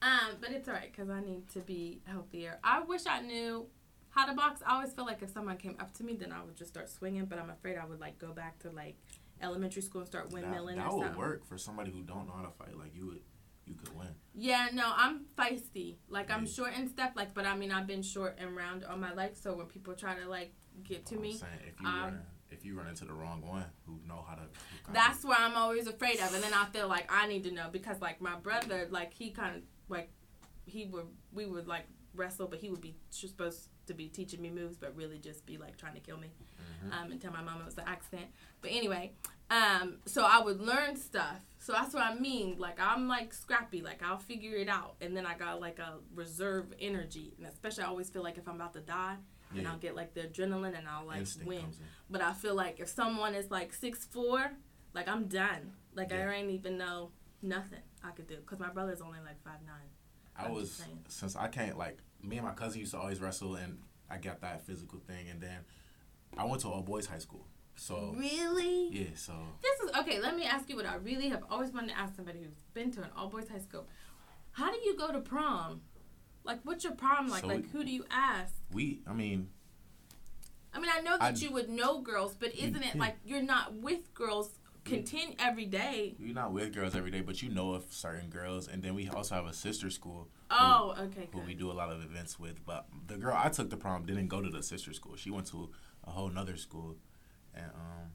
Um, 0.01 0.37
but 0.39 0.51
it's 0.51 0.67
alright 0.67 0.91
because 0.91 1.09
I 1.09 1.21
need 1.21 1.49
to 1.49 1.59
be 1.59 2.01
healthier. 2.05 2.59
I 2.63 2.81
wish 2.81 3.05
I 3.05 3.21
knew 3.21 3.67
how 4.09 4.25
to 4.25 4.33
box. 4.33 4.61
I 4.65 4.75
always 4.75 4.93
feel 4.93 5.05
like 5.05 5.21
if 5.21 5.29
someone 5.29 5.57
came 5.57 5.75
up 5.79 5.93
to 5.95 6.03
me, 6.03 6.15
then 6.15 6.31
I 6.31 6.43
would 6.43 6.55
just 6.55 6.71
start 6.71 6.89
swinging. 6.89 7.25
But 7.25 7.39
I'm 7.39 7.49
afraid 7.49 7.77
I 7.77 7.85
would 7.85 7.99
like 7.99 8.17
go 8.19 8.31
back 8.33 8.59
to 8.59 8.71
like 8.71 8.97
elementary 9.41 9.81
school 9.81 10.01
and 10.01 10.07
start 10.07 10.29
windmilling 10.31 10.75
that 10.75 10.87
or 10.87 10.97
would 10.97 11.05
something. 11.05 11.19
work 11.19 11.45
for 11.45 11.57
somebody 11.57 11.91
who 11.91 12.01
don't 12.01 12.27
know 12.27 12.33
how 12.33 12.43
to 12.43 12.51
fight. 12.51 12.77
Like 12.77 12.95
you 12.95 13.07
would, 13.07 13.21
you 13.65 13.75
could 13.75 13.95
win. 13.97 14.09
Yeah, 14.33 14.69
no, 14.73 14.91
I'm 14.95 15.25
feisty. 15.37 15.97
Like 16.09 16.31
I'm 16.31 16.47
short 16.47 16.71
and 16.75 16.89
stuff. 16.89 17.11
Like, 17.15 17.33
but 17.33 17.45
I 17.45 17.55
mean, 17.55 17.71
I've 17.71 17.87
been 17.87 18.03
short 18.03 18.37
and 18.39 18.55
round 18.55 18.83
all 18.83 18.97
my 18.97 19.13
life. 19.13 19.37
So 19.37 19.53
when 19.53 19.67
people 19.67 19.93
try 19.93 20.15
to 20.15 20.27
like 20.27 20.53
get 20.83 21.05
to 21.07 21.15
I'm 21.15 21.21
me, 21.21 21.33
saying 21.33 21.51
if 21.67 21.79
you 21.79 21.87
um, 21.87 22.01
run, 22.01 22.21
if 22.49 22.65
you 22.65 22.75
run 22.77 22.87
into 22.87 23.05
the 23.05 23.13
wrong 23.13 23.41
one, 23.47 23.65
who 23.85 23.99
know 24.07 24.25
how 24.27 24.35
to. 24.35 24.41
that's 24.91 25.23
where 25.23 25.37
I'm 25.39 25.55
always 25.55 25.87
afraid 25.87 26.19
of. 26.19 26.33
And 26.33 26.43
then 26.43 26.53
I 26.53 26.65
feel 26.65 26.87
like 26.87 27.09
I 27.09 27.27
need 27.27 27.43
to 27.43 27.51
know 27.51 27.69
because 27.71 28.01
like 28.01 28.19
my 28.19 28.35
brother, 28.35 28.87
like 28.89 29.13
he 29.13 29.29
kind 29.31 29.55
of 29.55 29.61
like 29.91 30.09
he 30.65 30.85
would 30.85 31.07
we 31.33 31.45
would 31.45 31.67
like 31.67 31.85
wrestle, 32.15 32.47
but 32.47 32.59
he 32.59 32.69
would 32.69 32.81
be 32.81 32.95
supposed 33.09 33.69
to 33.87 33.93
be 33.93 34.07
teaching 34.07 34.41
me 34.41 34.49
moves, 34.49 34.77
but 34.77 34.95
really 34.95 35.17
just 35.17 35.45
be 35.45 35.57
like 35.57 35.77
trying 35.77 35.93
to 35.93 35.99
kill 35.99 36.17
me. 36.17 36.31
Mhm. 36.85 36.93
Um, 36.93 37.11
and 37.11 37.21
tell 37.21 37.31
my 37.31 37.41
mom 37.41 37.61
it 37.61 37.65
was 37.65 37.77
an 37.77 37.83
accident. 37.87 38.27
But 38.61 38.71
anyway, 38.71 39.13
um, 39.49 39.97
so 40.05 40.23
I 40.23 40.39
would 40.41 40.59
learn 40.61 40.95
stuff. 40.95 41.41
So 41.59 41.73
that's 41.73 41.93
what 41.93 42.03
I 42.03 42.15
mean. 42.15 42.57
Like 42.57 42.79
I'm 42.79 43.07
like 43.07 43.33
scrappy. 43.33 43.81
Like 43.81 44.01
I'll 44.03 44.17
figure 44.19 44.55
it 44.57 44.67
out, 44.69 44.95
and 45.01 45.15
then 45.15 45.25
I 45.25 45.35
got 45.37 45.61
like 45.61 45.79
a 45.79 45.99
reserve 46.15 46.73
energy, 46.79 47.33
and 47.37 47.47
especially 47.47 47.83
I 47.83 47.87
always 47.87 48.09
feel 48.09 48.23
like 48.23 48.37
if 48.37 48.47
I'm 48.47 48.55
about 48.55 48.73
to 48.73 48.81
die. 48.81 49.17
And 49.53 49.67
I'll 49.67 49.77
get 49.77 49.97
like 49.97 50.13
the 50.13 50.21
adrenaline 50.21 50.77
and 50.77 50.87
I'll 50.87 51.05
like 51.05 51.19
Instinct 51.19 51.45
win. 51.45 51.65
But 52.09 52.21
I 52.21 52.31
feel 52.31 52.55
like 52.55 52.79
if 52.79 52.87
someone 52.87 53.35
is 53.35 53.51
like 53.51 53.73
six 53.73 54.05
four, 54.05 54.49
like 54.93 55.09
I'm 55.09 55.25
done. 55.27 55.73
Like 55.93 56.11
Yeah. 56.11 56.29
I 56.29 56.35
ain't 56.35 56.51
even 56.51 56.77
know 56.77 57.11
nothing 57.41 57.79
I 58.03 58.11
could 58.11 58.27
do 58.27 58.37
because 58.37 58.59
my 58.59 58.69
brother's 58.69 59.01
only 59.01 59.19
like 59.19 59.41
five 59.43 59.59
nine. 59.65 59.89
I 60.37 60.45
I'm 60.45 60.53
was 60.53 60.81
since 61.07 61.35
I 61.35 61.47
can't 61.47 61.77
like 61.77 61.97
me 62.23 62.37
and 62.37 62.45
my 62.45 62.53
cousin 62.53 62.79
used 62.79 62.91
to 62.93 62.99
always 62.99 63.19
wrestle, 63.19 63.55
and 63.55 63.79
I 64.09 64.17
got 64.17 64.41
that 64.41 64.65
physical 64.65 64.99
thing, 64.99 65.29
and 65.29 65.41
then 65.41 65.59
I 66.37 66.45
went 66.45 66.61
to 66.61 66.69
all 66.69 66.81
boys 66.81 67.05
high 67.07 67.17
school. 67.19 67.45
So 67.75 68.13
Really? 68.17 68.89
yeah, 68.91 69.07
so 69.15 69.33
This 69.61 69.79
is 69.89 69.95
okay. 69.99 70.19
Let 70.19 70.35
me 70.35 70.45
ask 70.45 70.69
you 70.69 70.75
what 70.75 70.85
I 70.85 70.95
really 70.95 71.29
have 71.29 71.43
always 71.49 71.71
wanted 71.71 71.89
to 71.89 71.97
ask 71.97 72.15
somebody 72.15 72.39
who's 72.39 72.53
been 72.73 72.91
to 72.91 73.01
an 73.01 73.09
all 73.15 73.27
boys 73.29 73.47
high 73.49 73.59
school. 73.59 73.87
How 74.51 74.69
do 74.71 74.77
you 74.83 74.95
go 74.95 75.11
to 75.11 75.19
prom? 75.19 75.81
Like, 76.43 76.59
what's 76.63 76.83
your 76.83 76.93
prom 76.93 77.29
like? 77.29 77.41
So 77.41 77.47
like, 77.47 77.63
we- 77.63 77.69
who 77.69 77.83
do 77.83 77.91
you 77.91 78.05
ask? 78.11 78.53
we, 78.71 79.01
I 79.07 79.13
mean, 79.13 79.49
I 80.73 80.79
mean, 80.79 80.89
I 80.93 80.99
know 81.01 81.17
that 81.17 81.35
I- 81.35 81.37
you 81.37 81.51
would 81.51 81.69
know 81.69 82.01
girls, 82.01 82.35
but 82.35 82.53
isn't 82.55 82.75
it 82.83 82.95
Yeah. 82.95 82.99
like 83.01 83.17
you're 83.25 83.41
not 83.41 83.73
with 83.75 84.13
girls 84.13 84.59
continue 84.85 85.35
every 85.39 85.65
day. 85.65 86.15
You're 86.19 86.33
not 86.33 86.51
with 86.51 86.73
girls 86.73 86.95
every 86.95 87.11
day, 87.11 87.21
but 87.21 87.41
you 87.41 87.49
know 87.49 87.73
of 87.73 87.85
certain 87.89 88.29
girls, 88.29 88.67
and 88.67 88.81
then 88.83 88.95
we 88.95 89.09
also 89.09 89.35
have 89.35 89.45
a 89.45 89.53
sister 89.53 89.89
school. 89.89 90.29
Oh, 90.49 90.93
who, 90.95 91.03
okay. 91.03 91.29
Who 91.31 91.39
good. 91.39 91.47
we 91.47 91.53
do 91.53 91.71
a 91.71 91.73
lot 91.73 91.91
of 91.91 92.03
events 92.03 92.39
with, 92.39 92.65
but 92.65 92.87
the 93.07 93.17
girl 93.17 93.35
I 93.37 93.49
took 93.49 93.69
the 93.69 93.77
prom 93.77 94.05
didn't 94.05 94.27
go 94.27 94.41
to 94.41 94.49
the 94.49 94.63
sister 94.63 94.93
school. 94.93 95.15
She 95.15 95.29
went 95.29 95.47
to 95.47 95.69
a 96.05 96.11
whole 96.11 96.29
nother 96.29 96.57
school, 96.57 96.97
and 97.53 97.65
um. 97.65 98.11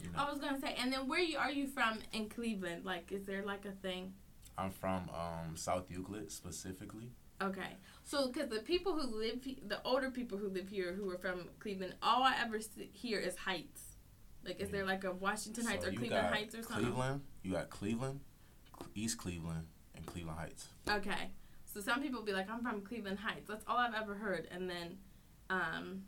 You 0.00 0.12
know. 0.12 0.18
I 0.18 0.30
was 0.30 0.38
gonna 0.38 0.60
say, 0.60 0.76
and 0.80 0.92
then 0.92 1.08
where 1.08 1.18
you, 1.18 1.38
are 1.38 1.50
you 1.50 1.66
from 1.66 1.98
in 2.12 2.28
Cleveland? 2.28 2.84
Like, 2.84 3.10
is 3.10 3.24
there 3.26 3.42
like 3.44 3.64
a 3.64 3.72
thing? 3.72 4.12
I'm 4.56 4.70
from 4.70 5.10
um, 5.10 5.56
South 5.56 5.90
Euclid 5.90 6.30
specifically. 6.30 7.10
Okay, 7.42 7.76
so 8.04 8.28
because 8.28 8.48
the 8.48 8.60
people 8.60 8.92
who 8.98 9.16
live, 9.16 9.40
the 9.66 9.80
older 9.84 10.10
people 10.10 10.38
who 10.38 10.48
live 10.48 10.68
here 10.68 10.92
who 10.92 11.08
are 11.10 11.18
from 11.18 11.48
Cleveland, 11.60 11.94
all 12.02 12.22
I 12.22 12.34
ever 12.40 12.60
see, 12.60 12.90
hear 12.92 13.18
is 13.20 13.36
Heights. 13.36 13.97
Like, 14.44 14.60
is 14.60 14.70
there 14.70 14.84
like 14.84 15.04
a 15.04 15.12
Washington 15.12 15.66
Heights 15.66 15.84
so 15.84 15.90
or 15.90 15.94
Cleveland 15.94 16.26
Heights 16.28 16.54
or 16.54 16.62
something? 16.62 16.86
Cleveland, 16.86 17.20
you 17.42 17.52
got 17.52 17.70
Cleveland, 17.70 18.20
East 18.94 19.18
Cleveland, 19.18 19.66
and 19.94 20.06
Cleveland 20.06 20.38
Heights. 20.38 20.68
Okay, 20.88 21.30
so 21.64 21.80
some 21.80 22.02
people 22.02 22.22
be 22.22 22.32
like, 22.32 22.48
I'm 22.50 22.62
from 22.62 22.82
Cleveland 22.82 23.18
Heights. 23.18 23.48
That's 23.48 23.64
all 23.66 23.76
I've 23.76 23.94
ever 23.94 24.14
heard, 24.14 24.48
and 24.50 24.70
then, 24.70 24.98
um, 25.50 26.02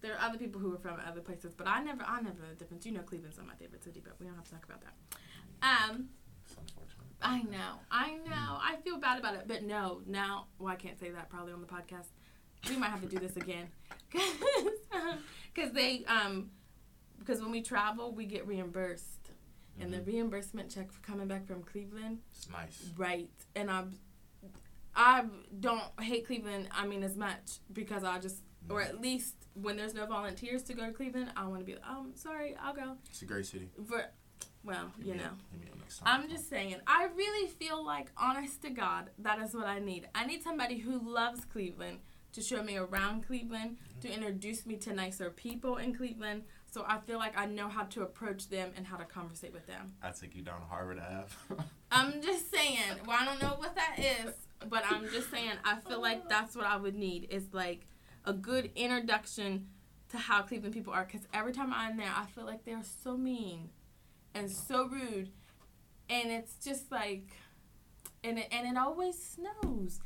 there 0.00 0.14
are 0.14 0.28
other 0.28 0.38
people 0.38 0.60
who 0.60 0.74
are 0.74 0.78
from 0.78 0.98
other 1.06 1.20
places, 1.20 1.54
but 1.54 1.66
I 1.66 1.82
never, 1.82 2.02
I 2.02 2.20
never 2.20 2.38
know 2.38 2.48
the 2.50 2.54
difference. 2.56 2.86
You 2.86 2.92
know, 2.92 3.02
Cleveland's 3.02 3.36
not 3.36 3.46
my 3.46 3.54
favorite 3.54 3.84
city, 3.84 4.00
but 4.02 4.14
we 4.18 4.26
don't 4.26 4.34
have 4.34 4.44
to 4.44 4.50
talk 4.52 4.64
about 4.64 4.80
that. 4.82 4.94
Um, 5.62 6.08
I 7.22 7.42
know, 7.42 7.74
I 7.90 8.12
know. 8.26 8.58
I 8.60 8.76
feel 8.82 8.98
bad 8.98 9.18
about 9.18 9.34
it, 9.34 9.42
but 9.46 9.62
no, 9.62 10.00
now, 10.06 10.46
well, 10.58 10.72
I 10.72 10.76
can't 10.76 10.98
say 10.98 11.10
that 11.10 11.28
probably 11.28 11.52
on 11.52 11.60
the 11.60 11.66
podcast. 11.66 12.06
We 12.68 12.76
might 12.76 12.88
have 12.88 13.00
to 13.02 13.08
do 13.08 13.18
this 13.18 13.36
again, 13.36 13.68
because 15.54 15.72
they, 15.72 16.04
um, 16.06 16.50
because 17.20 17.40
when 17.40 17.52
we 17.52 17.62
travel, 17.62 18.12
we 18.12 18.26
get 18.26 18.46
reimbursed, 18.46 19.24
mm-hmm. 19.24 19.82
and 19.82 19.92
the 19.92 19.98
mm-hmm. 19.98 20.10
reimbursement 20.10 20.70
check 20.70 20.90
for 20.90 21.00
coming 21.02 21.28
back 21.28 21.46
from 21.46 21.62
Cleveland. 21.62 22.18
It's 22.34 22.48
nice, 22.50 22.90
right? 22.96 23.30
And 23.54 23.70
I, 23.70 23.84
I 24.96 25.24
don't 25.60 25.84
hate 26.00 26.26
Cleveland. 26.26 26.68
I 26.72 26.86
mean, 26.86 27.04
as 27.04 27.16
much 27.16 27.60
because 27.72 28.02
I 28.02 28.18
just, 28.18 28.38
mm-hmm. 28.38 28.72
or 28.72 28.82
at 28.82 29.00
least 29.00 29.34
when 29.54 29.76
there's 29.76 29.94
no 29.94 30.06
volunteers 30.06 30.62
to 30.64 30.74
go 30.74 30.86
to 30.86 30.92
Cleveland, 30.92 31.30
I 31.36 31.46
want 31.46 31.60
to 31.60 31.64
be. 31.64 31.74
Like, 31.74 31.86
um, 31.88 32.12
sorry, 32.14 32.56
I'll 32.60 32.74
go. 32.74 32.96
It's 33.08 33.22
a 33.22 33.26
great 33.26 33.46
city. 33.46 33.68
For 33.86 34.04
well, 34.64 34.92
you 35.02 35.14
know. 35.14 35.30
I'm 36.04 36.28
just 36.28 36.48
saying, 36.48 36.76
I 36.86 37.08
really 37.16 37.48
feel 37.48 37.84
like, 37.84 38.12
honest 38.16 38.62
to 38.62 38.70
God, 38.70 39.10
that 39.18 39.40
is 39.40 39.54
what 39.54 39.66
I 39.66 39.80
need. 39.80 40.08
I 40.14 40.24
need 40.24 40.42
somebody 40.42 40.78
who 40.78 41.00
loves 41.00 41.44
Cleveland 41.44 41.98
to 42.32 42.40
show 42.40 42.62
me 42.62 42.76
around 42.76 43.26
Cleveland, 43.26 43.76
mm-hmm. 43.76 44.00
to 44.00 44.12
introduce 44.12 44.66
me 44.66 44.76
to 44.76 44.92
nicer 44.92 45.30
people 45.30 45.76
in 45.76 45.94
Cleveland, 45.94 46.44
so 46.70 46.84
I 46.86 46.98
feel 46.98 47.18
like 47.18 47.36
I 47.36 47.46
know 47.46 47.68
how 47.68 47.84
to 47.84 48.02
approach 48.02 48.48
them 48.48 48.70
and 48.76 48.86
how 48.86 48.96
to 48.96 49.04
conversate 49.04 49.52
with 49.52 49.66
them. 49.66 49.94
I 50.02 50.10
take 50.10 50.36
you 50.36 50.42
down 50.42 50.60
to 50.60 50.66
Harvard 50.66 51.00
Ave. 51.00 51.62
I'm 51.90 52.22
just 52.22 52.50
saying. 52.54 52.78
Well, 53.06 53.16
I 53.20 53.24
don't 53.24 53.40
know 53.42 53.56
what 53.58 53.74
that 53.74 53.98
is, 53.98 54.32
but 54.68 54.84
I'm 54.88 55.08
just 55.10 55.30
saying. 55.30 55.52
I 55.64 55.76
feel 55.76 56.00
like 56.00 56.28
that's 56.28 56.54
what 56.54 56.66
I 56.66 56.76
would 56.76 56.94
need. 56.94 57.26
Is 57.30 57.52
like 57.52 57.86
a 58.24 58.32
good 58.32 58.70
introduction 58.76 59.66
to 60.10 60.18
how 60.18 60.42
Cleveland 60.42 60.74
people 60.74 60.92
are. 60.92 61.04
Because 61.04 61.26
every 61.34 61.52
time 61.52 61.72
I'm 61.74 61.96
there, 61.96 62.12
I 62.14 62.26
feel 62.26 62.44
like 62.44 62.64
they're 62.64 62.82
so 63.02 63.16
mean 63.16 63.70
and 64.34 64.50
so 64.50 64.86
rude, 64.86 65.30
and 66.08 66.30
it's 66.30 66.54
just 66.64 66.92
like, 66.92 67.30
and 68.22 68.38
it, 68.38 68.48
and 68.52 68.66
it 68.66 68.78
always 68.78 69.16
snows. 69.20 70.00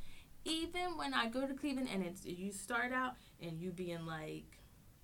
Even 0.46 0.96
when 0.96 1.14
I 1.14 1.28
go 1.28 1.46
to 1.46 1.54
Cleveland 1.54 1.88
and 1.92 2.04
it's 2.04 2.24
you 2.24 2.52
start 2.52 2.92
out 2.92 3.14
and 3.40 3.58
you 3.58 3.70
being 3.70 4.04
like 4.04 4.58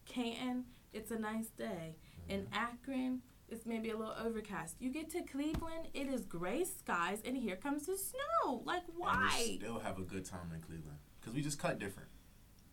Canton, 0.05 0.65
it's 0.93 1.11
a 1.11 1.19
nice 1.19 1.49
day. 1.49 1.97
In. 2.29 2.47
Akron, 2.53 3.23
it's 3.49 3.67
maybe 3.67 3.91
a 3.91 3.97
little 3.97 4.15
overcast. 4.25 4.77
You 4.79 4.91
get 4.91 5.11
to 5.11 5.23
Cleveland, 5.23 5.89
it 5.95 6.07
is 6.07 6.25
gray 6.25 6.65
skies, 6.65 7.21
and 7.25 7.37
here 7.37 7.57
comes 7.57 7.87
the 7.87 7.97
snow. 7.97 8.63
Like 8.65 8.83
why? 8.97 9.57
Still 9.59 9.81
have 9.81 9.99
a 9.99 10.03
good 10.03 10.25
time 10.25 10.53
in 10.55 10.61
Cleveland 10.61 10.99
because 11.21 11.35
we 11.35 11.43
just 11.43 11.59
cut 11.59 11.79
different. 11.79 12.09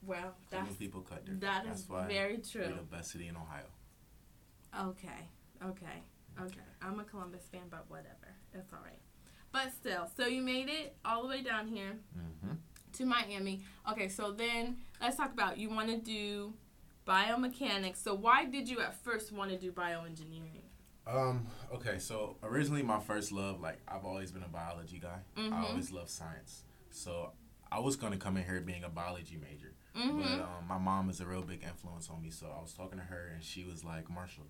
Well, 0.06 0.36
that's 0.52 0.76
people 0.76 1.02
cut 1.02 1.26
different. 1.26 1.42
That 1.42 1.66
is 1.66 1.70
that's 1.70 1.90
why 1.90 2.08
very 2.08 2.38
true. 2.38 2.62
We're 2.62 2.76
the 2.76 2.84
best 2.84 3.12
city 3.12 3.28
in 3.28 3.36
Ohio. 3.36 3.66
Okay. 4.90 5.28
Okay. 5.64 6.04
Okay, 6.42 6.60
I'm 6.82 7.00
a 7.00 7.04
Columbus 7.04 7.44
fan, 7.52 7.64
but 7.70 7.86
whatever. 7.88 8.36
It's 8.54 8.72
all 8.72 8.80
right. 8.84 9.00
But 9.52 9.74
still, 9.74 10.08
so 10.16 10.28
you 10.28 10.42
made 10.42 10.70
it 10.70 10.96
all 11.04 11.24
the 11.24 11.30
way 11.30 11.42
down 11.42 11.68
here 11.68 11.98
mm-hmm. 12.16 12.56
to 12.94 13.06
Miami. 13.06 13.62
Okay, 13.90 14.08
so 14.08 14.32
then 14.32 14.78
let's 15.02 15.18
talk 15.18 15.34
about 15.34 15.58
you 15.58 15.70
want 15.70 15.90
to 15.90 15.98
do 15.98 16.54
biomechanics. 17.08 17.98
So 17.98 18.14
why 18.14 18.46
did 18.46 18.68
you 18.68 18.82
at 18.82 18.96
first 19.04 19.32
want 19.32 19.52
to 19.52 19.58
do 19.58 19.72
bioengineering? 19.72 20.64
Um. 21.06 21.48
Okay. 21.74 22.00
So 22.00 22.38
originally, 22.44 22.84
my 22.84 23.00
first 23.00 23.32
love, 23.32 23.62
like 23.62 23.80
I've 23.88 24.06
always 24.06 24.32
been 24.32 24.44
a 24.44 24.50
biology 24.50 25.00
guy. 25.00 25.20
Mm-hmm. 25.38 25.54
I 25.54 25.66
always 25.68 25.92
loved 25.92 26.10
science. 26.10 26.64
So 26.90 27.32
I 27.72 27.80
was 27.80 27.96
gonna 27.96 28.18
come 28.18 28.38
in 28.38 28.44
here 28.44 28.60
being 28.60 28.84
a 28.84 28.90
biology 28.90 29.38
major. 29.38 29.74
Mm-hmm. 29.96 30.22
But 30.22 30.44
um, 30.44 30.68
my 30.68 30.78
mom 30.78 31.10
is 31.10 31.22
a 31.22 31.26
real 31.26 31.42
big 31.42 31.64
influence 31.64 32.10
on 32.10 32.22
me. 32.22 32.30
So 32.30 32.48
I 32.56 32.62
was 32.62 32.74
talking 32.74 33.00
to 33.00 33.06
her, 33.06 33.32
and 33.34 33.44
she 33.44 33.64
was 33.64 33.84
like, 33.84 34.10
"Marshall, 34.10 34.48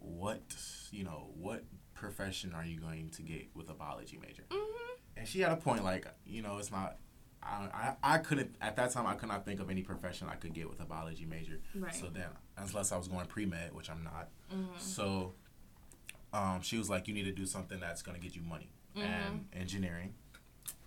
what 0.00 0.42
you 0.90 1.04
know 1.04 1.28
what 1.36 1.64
profession 1.94 2.52
are 2.54 2.64
you 2.64 2.78
going 2.78 3.10
to 3.10 3.22
get 3.22 3.48
with 3.54 3.68
a 3.70 3.74
biology 3.74 4.18
major 4.20 4.44
mm-hmm. 4.50 4.94
and 5.16 5.26
she 5.26 5.40
had 5.40 5.52
a 5.52 5.56
point 5.56 5.84
like 5.84 6.06
you 6.24 6.42
know 6.42 6.58
it's 6.58 6.70
not 6.70 6.96
I, 7.42 7.94
I, 8.02 8.14
I 8.14 8.18
couldn't 8.18 8.54
at 8.60 8.76
that 8.76 8.90
time 8.92 9.06
I 9.06 9.14
could 9.14 9.28
not 9.28 9.44
think 9.44 9.60
of 9.60 9.70
any 9.70 9.82
profession 9.82 10.28
I 10.30 10.34
could 10.34 10.54
get 10.54 10.68
with 10.68 10.80
a 10.80 10.84
biology 10.84 11.24
major. 11.24 11.60
Right. 11.74 11.94
So 11.94 12.06
then 12.06 12.26
unless 12.56 12.92
I 12.92 12.98
was 12.98 13.08
going 13.08 13.26
pre 13.26 13.46
med, 13.46 13.74
which 13.74 13.90
I'm 13.90 14.02
not. 14.02 14.28
Mm-hmm. 14.52 14.78
So 14.78 15.34
um, 16.32 16.60
she 16.62 16.76
was 16.76 16.90
like, 16.90 17.08
you 17.08 17.14
need 17.14 17.24
to 17.24 17.32
do 17.32 17.46
something 17.46 17.80
that's 17.80 18.02
gonna 18.02 18.18
get 18.18 18.34
you 18.34 18.42
money. 18.42 18.70
Mm-hmm. 18.96 19.06
And 19.06 19.46
engineering 19.52 20.14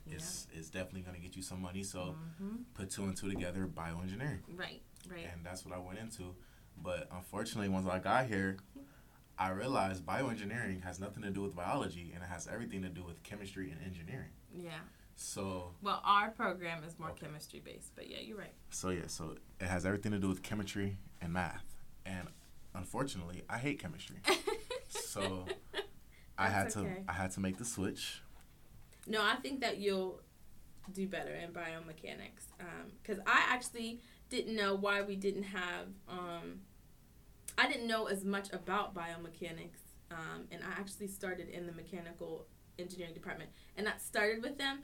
yeah. 0.06 0.18
is 0.18 0.48
is 0.58 0.70
definitely 0.70 1.02
gonna 1.02 1.20
get 1.20 1.36
you 1.36 1.42
some 1.42 1.62
money. 1.62 1.84
So 1.84 2.16
mm-hmm. 2.42 2.64
put 2.74 2.90
two 2.90 3.04
and 3.04 3.16
two 3.16 3.30
together, 3.30 3.68
bioengineering. 3.68 4.42
Right. 4.56 4.82
Right. 5.10 5.28
And 5.32 5.44
that's 5.44 5.66
what 5.66 5.76
I 5.76 5.80
went 5.80 6.00
into. 6.00 6.36
But 6.82 7.08
unfortunately 7.12 7.70
once 7.70 7.88
I 7.88 8.00
got 8.00 8.26
here 8.28 8.58
I 9.42 9.50
realized 9.50 10.06
bioengineering 10.06 10.84
has 10.84 11.00
nothing 11.00 11.24
to 11.24 11.32
do 11.32 11.42
with 11.42 11.56
biology 11.56 12.12
and 12.14 12.24
it 12.24 12.28
has 12.28 12.48
everything 12.48 12.84
to 12.84 12.90
do 12.90 13.04
with 13.04 13.24
chemistry 13.24 13.72
and 13.72 13.82
engineering. 13.84 14.30
Yeah. 14.56 14.82
So. 15.16 15.72
Well, 15.82 16.02
our 16.04 16.30
program 16.30 16.84
is 16.84 16.98
more 16.98 17.10
okay. 17.10 17.26
chemistry 17.26 17.62
based, 17.64 17.92
but 17.96 18.10
yeah, 18.10 18.18
you're 18.22 18.38
right. 18.38 18.54
So 18.70 18.90
yeah, 18.90 19.08
so 19.08 19.36
it 19.60 19.68
has 19.68 19.86
everything 19.86 20.12
to 20.12 20.20
do 20.20 20.28
with 20.28 20.42
chemistry 20.42 20.98
and 21.22 21.34
math, 21.34 21.66
and 22.06 22.28
unfortunately, 22.74 23.44
I 23.50 23.58
hate 23.58 23.80
chemistry. 23.80 24.18
so 24.90 25.46
I 26.38 26.50
had 26.50 26.70
to. 26.72 26.88
I 27.08 27.14
had 27.14 27.32
to 27.32 27.40
make 27.40 27.58
the 27.58 27.66
switch. 27.66 28.22
No, 29.08 29.22
I 29.22 29.36
think 29.36 29.62
that 29.62 29.78
you'll 29.78 30.22
do 30.94 31.08
better 31.08 31.34
in 31.34 31.52
biomechanics 31.52 32.48
because 33.02 33.20
um, 33.20 33.24
I 33.28 33.44
actually 33.50 34.00
didn't 34.30 34.56
know 34.56 34.76
why 34.76 35.02
we 35.02 35.16
didn't 35.16 35.44
have 35.44 35.88
um, 36.10 36.62
I 37.58 37.68
didn't 37.68 37.88
know 37.88 38.06
as 38.06 38.24
much 38.24 38.52
about 38.54 38.96
biomechanics, 38.96 39.82
um, 40.10 40.48
and 40.52 40.62
I 40.64 40.80
actually 40.80 41.08
started 41.08 41.50
in 41.50 41.68
the 41.68 41.74
mechanical 41.74 42.48
engineering 42.80 43.14
department, 43.14 43.50
and 43.78 43.86
that 43.86 44.02
started 44.02 44.42
with 44.42 44.58
them, 44.58 44.80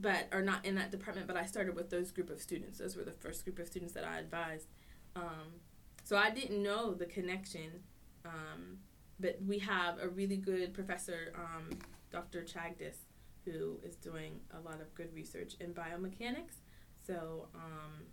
but 0.00 0.28
or 0.32 0.42
not 0.42 0.64
in 0.64 0.74
that 0.76 0.90
department, 0.90 1.26
but 1.26 1.36
I 1.36 1.44
started 1.44 1.74
with 1.74 1.90
those 1.90 2.10
group 2.10 2.30
of 2.30 2.40
students. 2.40 2.78
Those 2.78 2.96
were 2.96 3.04
the 3.04 3.12
first 3.12 3.44
group 3.44 3.58
of 3.58 3.66
students 3.66 3.92
that 3.94 4.04
I 4.04 4.18
advised. 4.18 4.66
Um, 5.14 5.60
so 6.04 6.16
I 6.16 6.30
didn't 6.30 6.62
know 6.62 6.94
the 6.94 7.06
connection, 7.06 7.82
um, 8.24 8.78
but 9.18 9.38
we 9.46 9.58
have 9.58 9.98
a 10.00 10.08
really 10.08 10.36
good 10.36 10.72
professor, 10.72 11.32
um, 11.34 11.78
Dr. 12.10 12.42
Chagdis, 12.42 12.96
who 13.44 13.78
is 13.84 13.96
doing 13.96 14.40
a 14.56 14.60
lot 14.60 14.80
of 14.80 14.94
good 14.94 15.12
research 15.14 15.54
in 15.60 15.74
biomechanics. 15.74 16.62
So 17.06 17.48
um, 17.54 18.06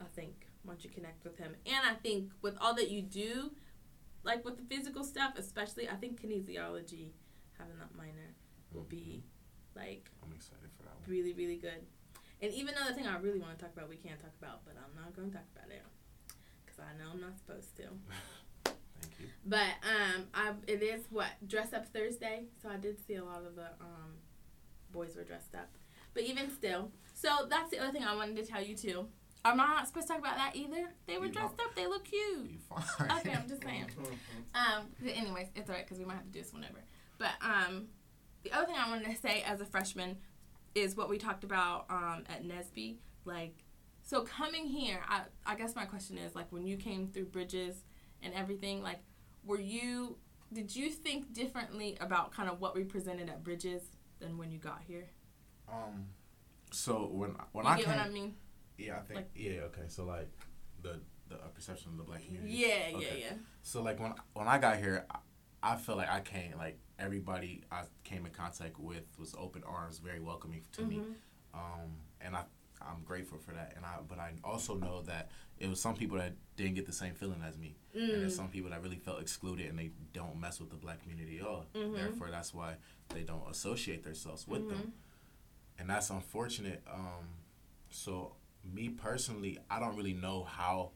I 0.00 0.04
think 0.14 0.46
once 0.64 0.84
you 0.84 0.90
connect 0.90 1.24
with 1.24 1.38
him. 1.38 1.54
And 1.66 1.86
I 1.86 1.94
think 1.94 2.32
with 2.42 2.56
all 2.60 2.74
that 2.74 2.90
you 2.90 3.02
do, 3.02 3.50
like 4.22 4.44
with 4.44 4.56
the 4.56 4.74
physical 4.74 5.04
stuff, 5.04 5.34
especially, 5.36 5.88
I 5.88 5.94
think 5.94 6.20
kinesiology, 6.20 7.12
having 7.58 7.78
that 7.78 7.94
minor, 7.96 8.34
will 8.72 8.84
be 8.84 9.24
like. 9.80 10.04
I'm 10.22 10.32
excited 10.32 10.68
for 10.76 10.84
that 10.84 10.94
one. 11.00 11.08
Really, 11.08 11.32
really 11.32 11.56
good. 11.56 11.80
And 12.42 12.52
even 12.52 12.74
another 12.74 12.94
thing 12.94 13.06
I 13.06 13.16
really 13.18 13.38
want 13.38 13.58
to 13.58 13.64
talk 13.64 13.72
about, 13.76 13.88
we 13.88 13.96
can't 13.96 14.20
talk 14.20 14.32
about, 14.40 14.64
but 14.64 14.74
I'm 14.76 14.94
not 14.96 15.16
going 15.16 15.30
to 15.30 15.36
talk 15.36 15.46
about 15.56 15.70
it 15.70 15.82
because 16.64 16.80
I 16.80 16.96
know 16.96 17.10
I'm 17.12 17.20
not 17.20 17.36
supposed 17.38 17.76
to. 17.76 17.84
Thank 19.00 19.20
you. 19.20 19.26
But 19.44 19.80
um, 19.84 20.24
I 20.34 20.52
it 20.66 20.82
is 20.82 21.04
what 21.10 21.28
dress 21.46 21.72
up 21.72 21.88
Thursday, 21.88 22.44
so 22.62 22.68
I 22.68 22.76
did 22.76 22.96
see 23.06 23.14
a 23.16 23.24
lot 23.24 23.44
of 23.44 23.56
the 23.56 23.68
um, 23.80 24.20
boys 24.92 25.16
were 25.16 25.24
dressed 25.24 25.54
up. 25.54 25.68
But 26.12 26.24
even 26.24 26.50
still, 26.50 26.90
so 27.14 27.46
that's 27.48 27.70
the 27.70 27.78
other 27.78 27.92
thing 27.92 28.04
I 28.04 28.14
wanted 28.14 28.36
to 28.36 28.44
tell 28.44 28.62
you 28.62 28.74
too. 28.74 29.06
I'm 29.44 29.56
not 29.56 29.86
supposed 29.86 30.06
to 30.08 30.12
talk 30.12 30.20
about 30.20 30.36
that 30.36 30.54
either. 30.54 30.90
They 31.06 31.16
were 31.16 31.26
you 31.26 31.32
dressed 31.32 31.54
up. 31.60 31.74
They 31.74 31.86
look 31.86 32.04
cute. 32.04 32.50
You 32.50 32.58
fine. 32.68 33.10
Okay, 33.20 33.32
I'm 33.32 33.48
just 33.48 33.62
saying. 33.62 33.86
um, 34.54 34.88
anyways, 35.02 35.48
it's 35.54 35.70
alright 35.70 35.86
because 35.86 35.98
we 35.98 36.04
might 36.04 36.16
have 36.16 36.26
to 36.26 36.30
do 36.30 36.40
this 36.40 36.52
whenever. 36.52 36.80
But 37.18 37.32
um, 37.40 37.88
the 38.42 38.52
other 38.52 38.66
thing 38.66 38.76
I 38.78 38.88
wanted 38.90 39.06
to 39.14 39.16
say 39.20 39.42
as 39.42 39.60
a 39.60 39.64
freshman 39.66 40.16
is 40.74 40.96
what 40.96 41.08
we 41.08 41.18
talked 41.18 41.44
about 41.44 41.86
um, 41.90 42.24
at 42.28 42.44
NSBE. 42.44 42.96
Like, 43.24 43.64
so 44.02 44.22
coming 44.22 44.66
here, 44.66 45.00
I 45.08 45.22
I 45.46 45.54
guess 45.56 45.74
my 45.74 45.84
question 45.84 46.16
is 46.18 46.34
like 46.34 46.50
when 46.50 46.66
you 46.66 46.76
came 46.76 47.08
through 47.08 47.26
Bridges 47.26 47.84
and 48.22 48.32
everything, 48.34 48.82
like, 48.82 49.00
were 49.44 49.60
you 49.60 50.16
did 50.52 50.74
you 50.74 50.90
think 50.90 51.32
differently 51.32 51.96
about 52.00 52.32
kind 52.32 52.48
of 52.48 52.60
what 52.60 52.74
we 52.74 52.82
presented 52.84 53.28
at 53.28 53.44
Bridges 53.44 53.82
than 54.20 54.36
when 54.38 54.50
you 54.50 54.58
got 54.58 54.80
here? 54.86 55.08
Um, 55.68 56.06
so 56.72 57.08
when 57.12 57.34
when 57.52 57.64
you 57.66 57.70
I 57.70 57.76
get 57.76 57.86
came, 57.86 57.96
what 57.96 58.06
I 58.06 58.08
mean? 58.10 58.34
yeah, 58.78 58.96
I 58.96 59.00
think 59.00 59.16
Like- 59.16 59.30
yeah, 59.34 59.60
okay. 59.68 59.82
So 59.88 60.04
like 60.04 60.28
the 60.82 61.00
the 61.28 61.36
perception 61.54 61.92
of 61.92 61.98
the 61.98 62.02
black 62.04 62.24
community. 62.24 62.52
Yeah, 62.54 62.96
Okay. 62.96 63.20
yeah, 63.20 63.26
yeah. 63.30 63.32
So 63.62 63.82
like 63.82 64.00
when 64.00 64.14
when 64.32 64.48
I 64.48 64.58
got 64.58 64.78
here, 64.78 65.06
I, 65.10 65.18
I 65.62 65.76
feel 65.76 65.96
like 65.96 66.08
I 66.10 66.20
came 66.20 66.56
like 66.58 66.78
everybody 67.00 67.62
I 67.72 67.84
came 68.04 68.26
in 68.26 68.32
contact 68.32 68.78
with 68.78 69.04
was 69.18 69.34
open 69.36 69.64
arms, 69.64 69.98
very 69.98 70.20
welcoming 70.20 70.62
to 70.72 70.82
me, 70.82 70.96
Mhm. 70.98 71.14
um, 71.54 71.90
and 72.20 72.36
I 72.36 72.44
I'm 72.82 73.02
grateful 73.04 73.36
for 73.36 73.52
that. 73.52 73.74
And 73.76 73.84
I 73.84 73.98
but 74.08 74.18
I 74.18 74.32
also 74.42 74.74
know 74.74 75.02
that 75.02 75.30
it 75.58 75.68
was 75.68 75.78
some 75.80 75.94
people 75.94 76.16
that 76.16 76.32
didn't 76.56 76.76
get 76.76 76.86
the 76.86 76.92
same 76.94 77.14
feeling 77.14 77.42
as 77.42 77.58
me, 77.58 77.76
and 77.92 78.02
Mm. 78.02 78.20
there's 78.20 78.34
some 78.36 78.48
people 78.48 78.70
that 78.70 78.82
really 78.82 78.96
felt 78.96 79.20
excluded 79.20 79.66
and 79.68 79.78
they 79.78 79.90
don't 80.14 80.40
mess 80.40 80.60
with 80.60 80.70
the 80.70 80.76
black 80.76 81.00
community 81.02 81.38
at 81.40 81.46
all. 81.46 81.66
Mhm. 81.74 81.94
Therefore, 81.94 82.30
that's 82.30 82.54
why 82.54 82.76
they 83.10 83.22
don't 83.22 83.46
associate 83.50 84.02
themselves 84.02 84.46
with 84.48 84.66
them, 84.70 84.78
Mhm. 84.78 85.80
and 85.80 85.90
that's 85.90 86.08
unfortunate. 86.08 86.82
Um, 86.86 87.26
so 87.90 88.36
me 88.64 88.88
personally, 88.88 89.58
I 89.70 89.78
don't 89.78 89.94
really 89.96 90.14
know 90.14 90.44
how 90.44 90.92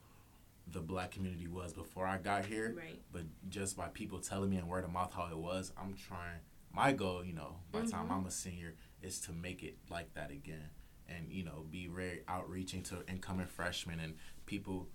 the 0.71 0.79
black 0.81 1.11
community 1.11 1.47
was 1.47 1.73
before 1.73 2.05
I 2.07 2.17
got 2.17 2.45
here 2.45 2.73
Right. 2.75 2.99
but 3.11 3.23
just 3.49 3.77
by 3.77 3.87
people 3.89 4.19
telling 4.19 4.49
me 4.49 4.57
and 4.57 4.67
word 4.67 4.83
of 4.83 4.91
mouth 4.91 5.13
how 5.13 5.27
it 5.31 5.37
was, 5.37 5.71
I'm 5.77 5.93
trying. 5.95 6.39
My 6.73 6.91
goal, 6.91 7.23
you 7.23 7.33
know, 7.33 7.57
by 7.71 7.81
the 7.81 7.87
time. 7.87 8.05
Mm-hmm. 8.05 8.13
I'm 8.13 8.25
a 8.25 8.31
senior, 8.31 8.75
is 9.01 9.19
to 9.21 9.31
make 9.31 9.63
it 9.63 9.77
like 9.89 10.13
that 10.15 10.31
again, 10.31 10.69
and 11.07 11.31
you 11.31 11.43
know, 11.45 11.65
be 11.69 11.87
very 11.87 12.21
outreaching 12.27 12.83
to 12.83 13.03
incoming 13.07 13.45
freshmen 13.45 13.99
and 13.99 14.15
people 14.45 14.89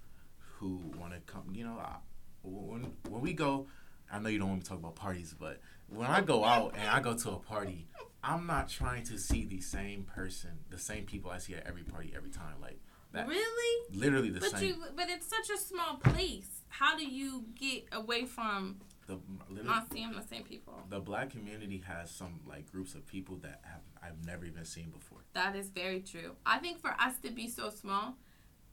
who 0.59 0.83
want 0.99 1.15
to 1.15 1.21
come. 1.21 1.45
You 1.55 1.65
know, 1.65 1.79
I, 1.81 1.97
when 2.43 2.93
when 3.09 3.21
we 3.23 3.33
go, 3.33 3.67
I 4.13 4.19
know 4.19 4.29
you 4.29 4.39
don't 4.39 4.49
want 4.49 4.61
me 4.61 4.63
to 4.65 4.69
talk 4.69 4.79
about 4.79 4.97
parties, 4.97 5.35
but 5.39 5.61
when 5.89 6.07
I 6.07 6.21
go 6.21 6.45
out 6.45 6.75
and 6.77 6.89
I 6.89 7.01
go 7.01 7.15
to 7.15 7.31
a 7.31 7.39
party, 7.39 7.87
I'm 8.23 8.47
not 8.47 8.69
trying 8.69 9.05
to 9.05 9.19
see 9.19 9.47
the 9.47 9.61
same 9.61 10.03
person, 10.05 10.51
the 10.69 10.79
same 10.79 11.05
people 11.07 11.31
I 11.31 11.39
see 11.39 11.55
at 11.55 11.67
every 11.67 11.85
party 11.85 12.13
every 12.15 12.31
time. 12.31 12.61
Like 12.61 12.81
that, 13.13 13.27
Really? 13.29 13.97
literally 13.97 14.31
the 14.31 14.41
But 14.41 14.51
same. 14.53 14.69
you, 14.69 14.85
but 14.97 15.09
it's 15.09 15.27
such 15.27 15.51
a 15.51 15.59
small 15.59 15.97
place. 15.97 16.63
How 16.69 16.97
do 16.97 17.05
you 17.07 17.45
get 17.59 17.85
away 17.93 18.25
from 18.25 18.81
the 19.07 19.19
not 19.65 19.93
seeing 19.93 20.13
the 20.13 20.23
same 20.23 20.45
people? 20.45 20.85
the 20.89 21.01
black 21.01 21.31
community 21.31 21.83
has 21.87 22.11
some 22.11 22.41
like 22.47 22.71
groups 22.71 22.95
of 22.95 23.07
people 23.07 23.37
that 23.39 23.61
have 23.65 23.81
I've 24.03 24.25
never 24.25 24.45
even 24.47 24.65
seen 24.65 24.91
before. 24.91 25.19
That 25.35 25.55
is 25.57 25.69
very 25.71 26.01
true. 26.01 26.37
I 26.47 26.59
think 26.59 26.81
for 26.81 26.91
us 26.99 27.19
to 27.25 27.31
be 27.31 27.49
so 27.49 27.69
small, 27.71 28.17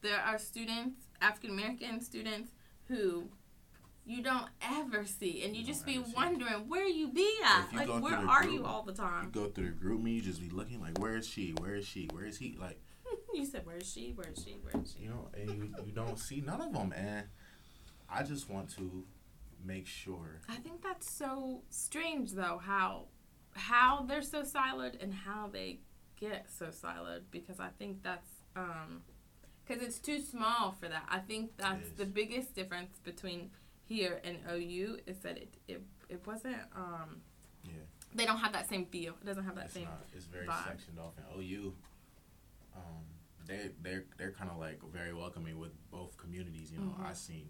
there 0.01 0.20
are 0.22 0.38
students, 0.38 1.01
African 1.22 1.50
American 1.51 2.00
students, 2.01 2.51
who 2.88 3.27
you 4.06 4.22
don't 4.24 4.48
ever 4.62 5.03
see, 5.06 5.44
and 5.44 5.53
you 5.53 5.62
You 5.62 5.67
just 5.67 5.86
be 5.86 6.00
wondering 6.15 6.70
where 6.70 6.88
you 6.88 7.10
be 7.10 7.29
at. 7.44 7.72
You 7.74 7.79
Like, 7.79 8.01
where 8.03 8.15
are 8.15 8.44
group- 8.44 8.53
you 8.53 8.65
all 8.65 8.84
the 8.84 8.94
time. 8.94 9.25
You 9.25 9.32
go 9.32 9.50
through 9.50 9.72
the 9.72 9.86
GroupMe, 9.86 10.13
you 10.15 10.22
just 10.22 10.39
be 10.39 10.48
looking 10.50 10.79
like, 10.79 10.98
where 11.00 11.17
is 11.17 11.27
she? 11.27 11.51
Where 11.60 11.75
is 11.75 11.86
she? 11.86 12.08
Where 12.13 12.24
is 12.24 12.38
he? 12.38 12.56
Like 12.58 12.79
you 13.38 13.46
said, 13.46 13.65
where 13.65 13.77
is 13.77 13.91
she? 13.91 14.12
Where 14.15 14.29
is 14.29 14.44
she? 14.44 14.58
Where 14.62 14.82
is 14.84 14.94
she? 14.94 15.03
you 15.03 15.10
know, 15.10 15.29
and 15.34 15.50
you, 15.50 15.74
you 15.86 15.91
don't 15.91 16.20
see 16.20 16.41
none 16.41 16.62
of 16.62 16.74
them. 16.74 16.94
And 16.96 17.25
I 18.10 18.24
just 18.24 18.50
want 18.50 18.70
to 18.77 19.06
make 19.63 19.88
sure. 19.88 20.41
I 20.50 20.56
think 20.56 20.82
that's 20.82 21.10
so 21.12 21.62
strange, 21.70 22.34
though. 22.34 22.60
How 22.63 23.06
how 23.53 24.06
they're 24.08 24.22
so 24.22 24.44
siloed 24.44 25.01
and 25.01 25.13
how 25.13 25.50
they 25.51 25.79
get 26.20 26.46
so 26.50 26.67
siloed 26.67 27.22
because 27.32 27.60
I 27.60 27.70
think 27.79 28.03
that's 28.03 28.29
um 28.56 29.01
because 29.65 29.84
it's 29.84 30.00
too 30.00 30.20
small 30.22 30.72
for 30.79 30.88
that. 30.88 31.03
I 31.10 31.20
think 31.20 31.51
that's 31.58 31.89
the 31.98 32.06
biggest 32.06 32.56
difference 32.56 33.00
between 33.03 33.50
here 33.84 34.22
and 34.24 34.38
OU 34.51 35.00
is 35.08 35.17
that 35.20 35.38
it 35.38 35.56
it, 35.67 35.82
it 36.10 36.25
wasn't 36.25 36.58
um 36.75 37.22
Yeah, 37.63 37.72
they 38.13 38.25
don't 38.25 38.38
have 38.38 38.53
that 38.53 38.70
same 38.70 38.86
feel. 38.86 39.13
It 39.22 39.25
doesn't 39.25 39.44
have 39.46 39.56
that 39.56 39.65
it's 39.65 39.74
same. 39.74 39.86
not. 39.86 40.06
It's 40.15 40.25
very 40.25 40.46
vibe. 40.48 40.67
sectioned 40.67 41.00
off. 41.00 41.13
And 41.17 41.44
OU, 41.44 41.74
um, 42.75 43.03
they 43.48 43.70
they're 43.82 44.06
they're 44.18 44.32
kind 44.32 44.50
of 44.51 44.58
like 44.58 44.80
very 44.94 45.13
welcoming 45.13 45.58
with 45.60 45.72
both 45.92 46.18
communities. 46.18 46.72
You 46.72 46.80
know, 46.80 46.96
Mhm. 47.00 47.06
I 47.06 47.13
seen 47.13 47.50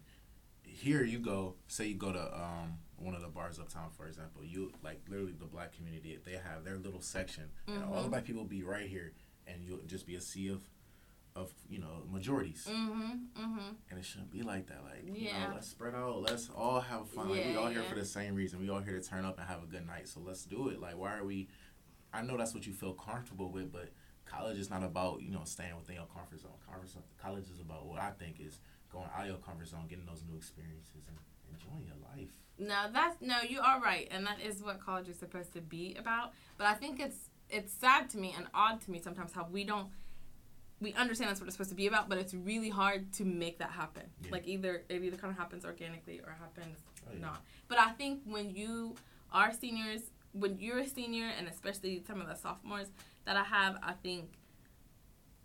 here 0.63 1.03
you 1.03 1.20
go. 1.20 1.55
Say 1.68 1.88
you 1.88 1.96
go 1.96 2.12
to 2.12 2.40
um 2.40 2.77
one 2.98 3.14
of 3.16 3.22
the 3.22 3.27
bars 3.27 3.60
uptown, 3.60 3.90
for 3.96 4.07
example. 4.07 4.44
You 4.44 4.72
like 4.83 5.01
literally 5.07 5.33
the 5.33 5.46
black 5.46 5.74
community. 5.74 6.18
They 6.24 6.33
have 6.33 6.64
their 6.64 6.77
little 6.77 7.01
section, 7.01 7.50
and 7.68 7.83
all 7.83 8.01
the 8.01 8.07
Mhm. 8.07 8.12
black 8.12 8.25
people 8.25 8.44
be 8.46 8.64
right 8.64 8.88
here, 8.90 9.14
and 9.46 9.64
you'll 9.64 9.79
just 9.86 10.05
be 10.05 10.16
a 10.16 10.22
sea 10.22 10.50
of 10.50 10.68
of 11.36 11.53
you 11.70 11.77
know 11.77 12.03
majorities. 12.10 12.66
Mhm. 12.68 13.27
Mhm. 13.33 13.75
And 13.92 14.00
it 14.00 14.03
shouldn't 14.03 14.31
be 14.31 14.42
like 14.42 14.66
that. 14.68 14.83
Like, 14.83 15.05
you 15.05 15.14
Yeah. 15.27 15.50
know, 15.50 15.53
let's 15.55 15.68
spread 15.68 15.94
out. 15.94 16.22
Let's 16.24 16.50
all 16.50 16.81
have 16.81 17.07
fun. 17.12 17.29
yeah, 17.29 17.36
like, 17.36 17.46
we 17.46 17.55
all 17.55 17.68
here 17.70 17.83
yeah. 17.83 17.90
for 17.90 17.94
the 17.96 18.05
same 18.05 18.33
reason. 18.33 18.60
We 18.60 18.70
all 18.70 18.79
here 18.79 19.00
to 19.00 19.07
turn 19.07 19.24
up 19.24 19.38
and 19.38 19.48
have 19.48 19.62
a 19.62 19.68
good 19.68 19.86
night. 19.86 20.07
So 20.07 20.20
let's 20.20 20.46
do 20.46 20.70
it. 20.70 20.79
Like, 20.79 20.98
why 20.98 21.16
are 21.16 21.24
we? 21.24 21.48
I 22.12 22.24
know 22.24 22.38
that's 22.38 22.55
what 22.55 22.66
you 22.66 22.74
feel 22.74 22.94
comfortable 22.96 23.51
with, 23.51 23.72
but 23.72 23.92
college 24.29 24.57
is 24.57 24.70
not 24.70 24.83
about 24.83 25.22
you 25.22 25.31
know 25.31 25.42
staying 25.46 25.75
within 25.75 25.96
your 25.96 26.07
comfort 26.13 26.40
zone. 26.40 26.51
Comfort 26.70 26.90
zone. 26.90 27.03
College 27.22 27.46
is 27.53 27.59
about 27.59 27.85
what 27.85 28.00
I 28.01 28.11
think 28.11 28.40
is 28.40 28.59
going 28.92 29.05
out 29.16 29.22
of 29.24 29.27
your 29.27 29.37
comfort 29.37 29.68
zone, 29.68 29.85
getting 29.90 30.05
those 30.05 30.24
new 30.29 30.37
experiences, 30.37 31.03
and 31.07 31.18
enjoying 31.53 31.85
your 31.85 31.98
life. 32.16 32.29
No, 32.59 32.92
that's 32.92 33.22
no. 33.22 33.37
You 33.48 33.59
are 33.61 33.79
right, 33.81 34.07
and 34.11 34.25
that 34.25 34.42
is 34.42 34.63
what 34.63 34.79
college 34.83 35.07
is 35.09 35.18
supposed 35.20 35.53
to 35.53 35.61
be 35.61 35.96
about. 36.00 36.33
But 36.57 36.68
I 36.68 36.74
think 36.74 37.00
it's 37.00 37.29
it's 37.50 37.72
sad 37.72 38.09
to 38.11 38.18
me 38.18 38.33
and 38.37 38.48
odd 38.53 38.81
to 38.81 38.92
me 38.92 39.00
sometimes 39.00 39.31
how 39.33 39.48
we 39.51 39.63
don't 39.63 39.87
we 40.79 40.94
understand 40.94 41.29
that's 41.29 41.40
what 41.40 41.48
it's 41.48 41.55
supposed 41.55 41.70
to 41.72 41.75
be 41.75 41.87
about, 41.87 42.07
but 42.07 42.18
it's 42.20 42.33
really 42.35 42.70
hard 42.70 43.11
to 43.13 43.25
make 43.25 43.57
that 43.59 43.72
happen. 43.72 44.03
Yeah. 44.24 44.31
Like 44.31 44.48
either 44.48 44.83
it 44.90 45.01
either 45.03 45.18
kind 45.18 45.31
of 45.31 45.37
happens 45.37 45.66
organically 45.66 46.20
or 46.20 46.35
happens 46.40 46.77
Oh, 47.07 47.13
yeah. 47.13 47.20
not. 47.22 47.42
But 47.68 47.79
I 47.79 47.92
think 47.92 48.22
when 48.25 48.51
you 48.53 48.96
are 49.31 49.51
seniors, 49.53 50.01
when 50.33 50.57
you're 50.59 50.79
a 50.79 50.87
senior, 50.87 51.29
and 51.37 51.48
especially 51.48 52.03
some 52.05 52.20
of 52.22 52.27
the 52.27 52.35
sophomores 52.35 52.87
that 53.27 53.35
I 53.37 53.44
have, 53.44 53.77
I 53.83 53.92
think 53.94 54.31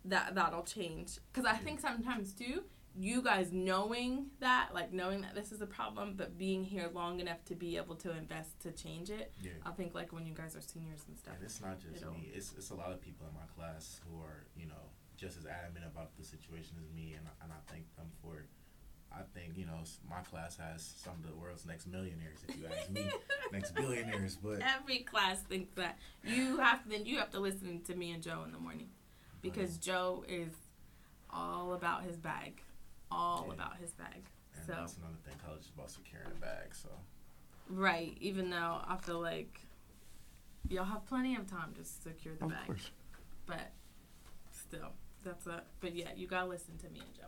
that 0.05 0.35
that'll 0.35 0.63
change. 0.63 1.17
Because 1.31 1.45
I 1.45 1.55
think 1.57 1.79
sometimes 1.79 2.33
too, 2.33 2.63
you 2.95 3.21
guys 3.21 3.51
knowing 3.51 4.27
that, 4.39 4.69
like 4.73 4.91
knowing 4.93 5.21
that 5.21 5.35
this 5.35 5.51
is 5.51 5.61
a 5.61 5.65
problem, 5.65 6.13
but 6.15 6.37
being 6.37 6.63
here 6.63 6.89
long 6.93 7.19
enough 7.19 7.43
to 7.45 7.55
be 7.55 7.77
able 7.77 7.95
to 7.95 8.11
invest 8.15 8.59
to 8.61 8.71
change 8.71 9.09
it. 9.09 9.33
Yeah. 9.41 9.51
I 9.65 9.71
think 9.71 9.93
like 9.93 10.11
when 10.13 10.25
you 10.25 10.33
guys 10.33 10.55
are 10.55 10.61
seniors 10.61 11.01
and 11.07 11.17
stuff. 11.17 11.35
And 11.35 11.43
it's 11.43 11.61
not 11.61 11.79
just 11.79 12.03
me. 12.05 12.31
It's 12.33 12.53
it's 12.57 12.69
a 12.71 12.75
lot 12.75 12.91
of 12.91 13.01
people 13.01 13.27
in 13.27 13.33
my 13.33 13.47
class 13.55 13.99
who 14.09 14.19
are 14.21 14.45
you 14.57 14.67
know 14.67 14.89
just 15.17 15.37
as 15.37 15.45
adamant 15.45 15.85
about 15.85 16.15
the 16.17 16.23
situation 16.23 16.75
as 16.81 16.89
me, 16.93 17.13
and 17.17 17.27
I- 17.27 17.43
and 17.43 17.51
I 17.53 17.57
thank 17.71 17.85
them 17.95 18.07
for 18.21 18.39
it. 18.39 18.47
I 19.15 19.21
think 19.37 19.57
you 19.57 19.65
know 19.65 19.79
my 20.09 20.21
class 20.21 20.57
has 20.57 20.81
some 21.03 21.13
of 21.23 21.29
the 21.29 21.35
world's 21.35 21.65
next 21.65 21.85
millionaires, 21.87 22.39
if 22.47 22.55
you 22.57 22.65
ask 22.65 22.89
me, 22.89 23.05
next 23.51 23.75
billionaires. 23.75 24.35
But 24.35 24.61
Every 24.61 24.99
class 24.99 25.39
thinks 25.41 25.71
that 25.75 25.97
you 26.23 26.57
have 26.57 26.79
then 26.89 27.05
you 27.05 27.17
have 27.19 27.29
to 27.31 27.39
listen 27.39 27.81
to 27.81 27.95
me 27.95 28.11
and 28.11 28.23
Joe 28.23 28.43
in 28.45 28.51
the 28.51 28.57
morning 28.59 28.89
because 29.41 29.77
Joe 29.77 30.23
is 30.27 30.51
all 31.29 31.73
about 31.73 32.03
his 32.03 32.17
bag, 32.17 32.61
all 33.11 33.45
Yeah. 33.47 33.53
about 33.53 33.77
his 33.77 33.91
bag. 33.91 34.23
and 34.55 34.65
So 34.65 34.73
that's 34.73 34.97
another 34.97 35.17
thing. 35.25 35.35
College 35.45 35.61
is 35.61 35.71
about 35.75 35.89
securing 35.91 36.27
a 36.27 36.39
bag. 36.41 36.73
So 36.73 36.89
right, 37.69 38.17
even 38.19 38.49
though 38.49 38.81
I 38.87 38.97
feel 38.97 39.19
like 39.21 39.59
y'all 40.69 40.85
have 40.85 41.05
plenty 41.05 41.35
of 41.35 41.45
time 41.49 41.73
to 41.77 41.83
secure 41.83 42.33
the 42.39 42.47
bag, 42.47 42.77
but 43.45 43.71
still, 44.51 44.89
that's 45.23 45.45
a. 45.47 45.61
But 45.81 45.93
yeah, 45.95 46.09
you 46.15 46.25
gotta 46.27 46.47
listen 46.47 46.77
to 46.79 46.89
me 46.89 46.99
and 47.05 47.13
Joe. 47.15 47.27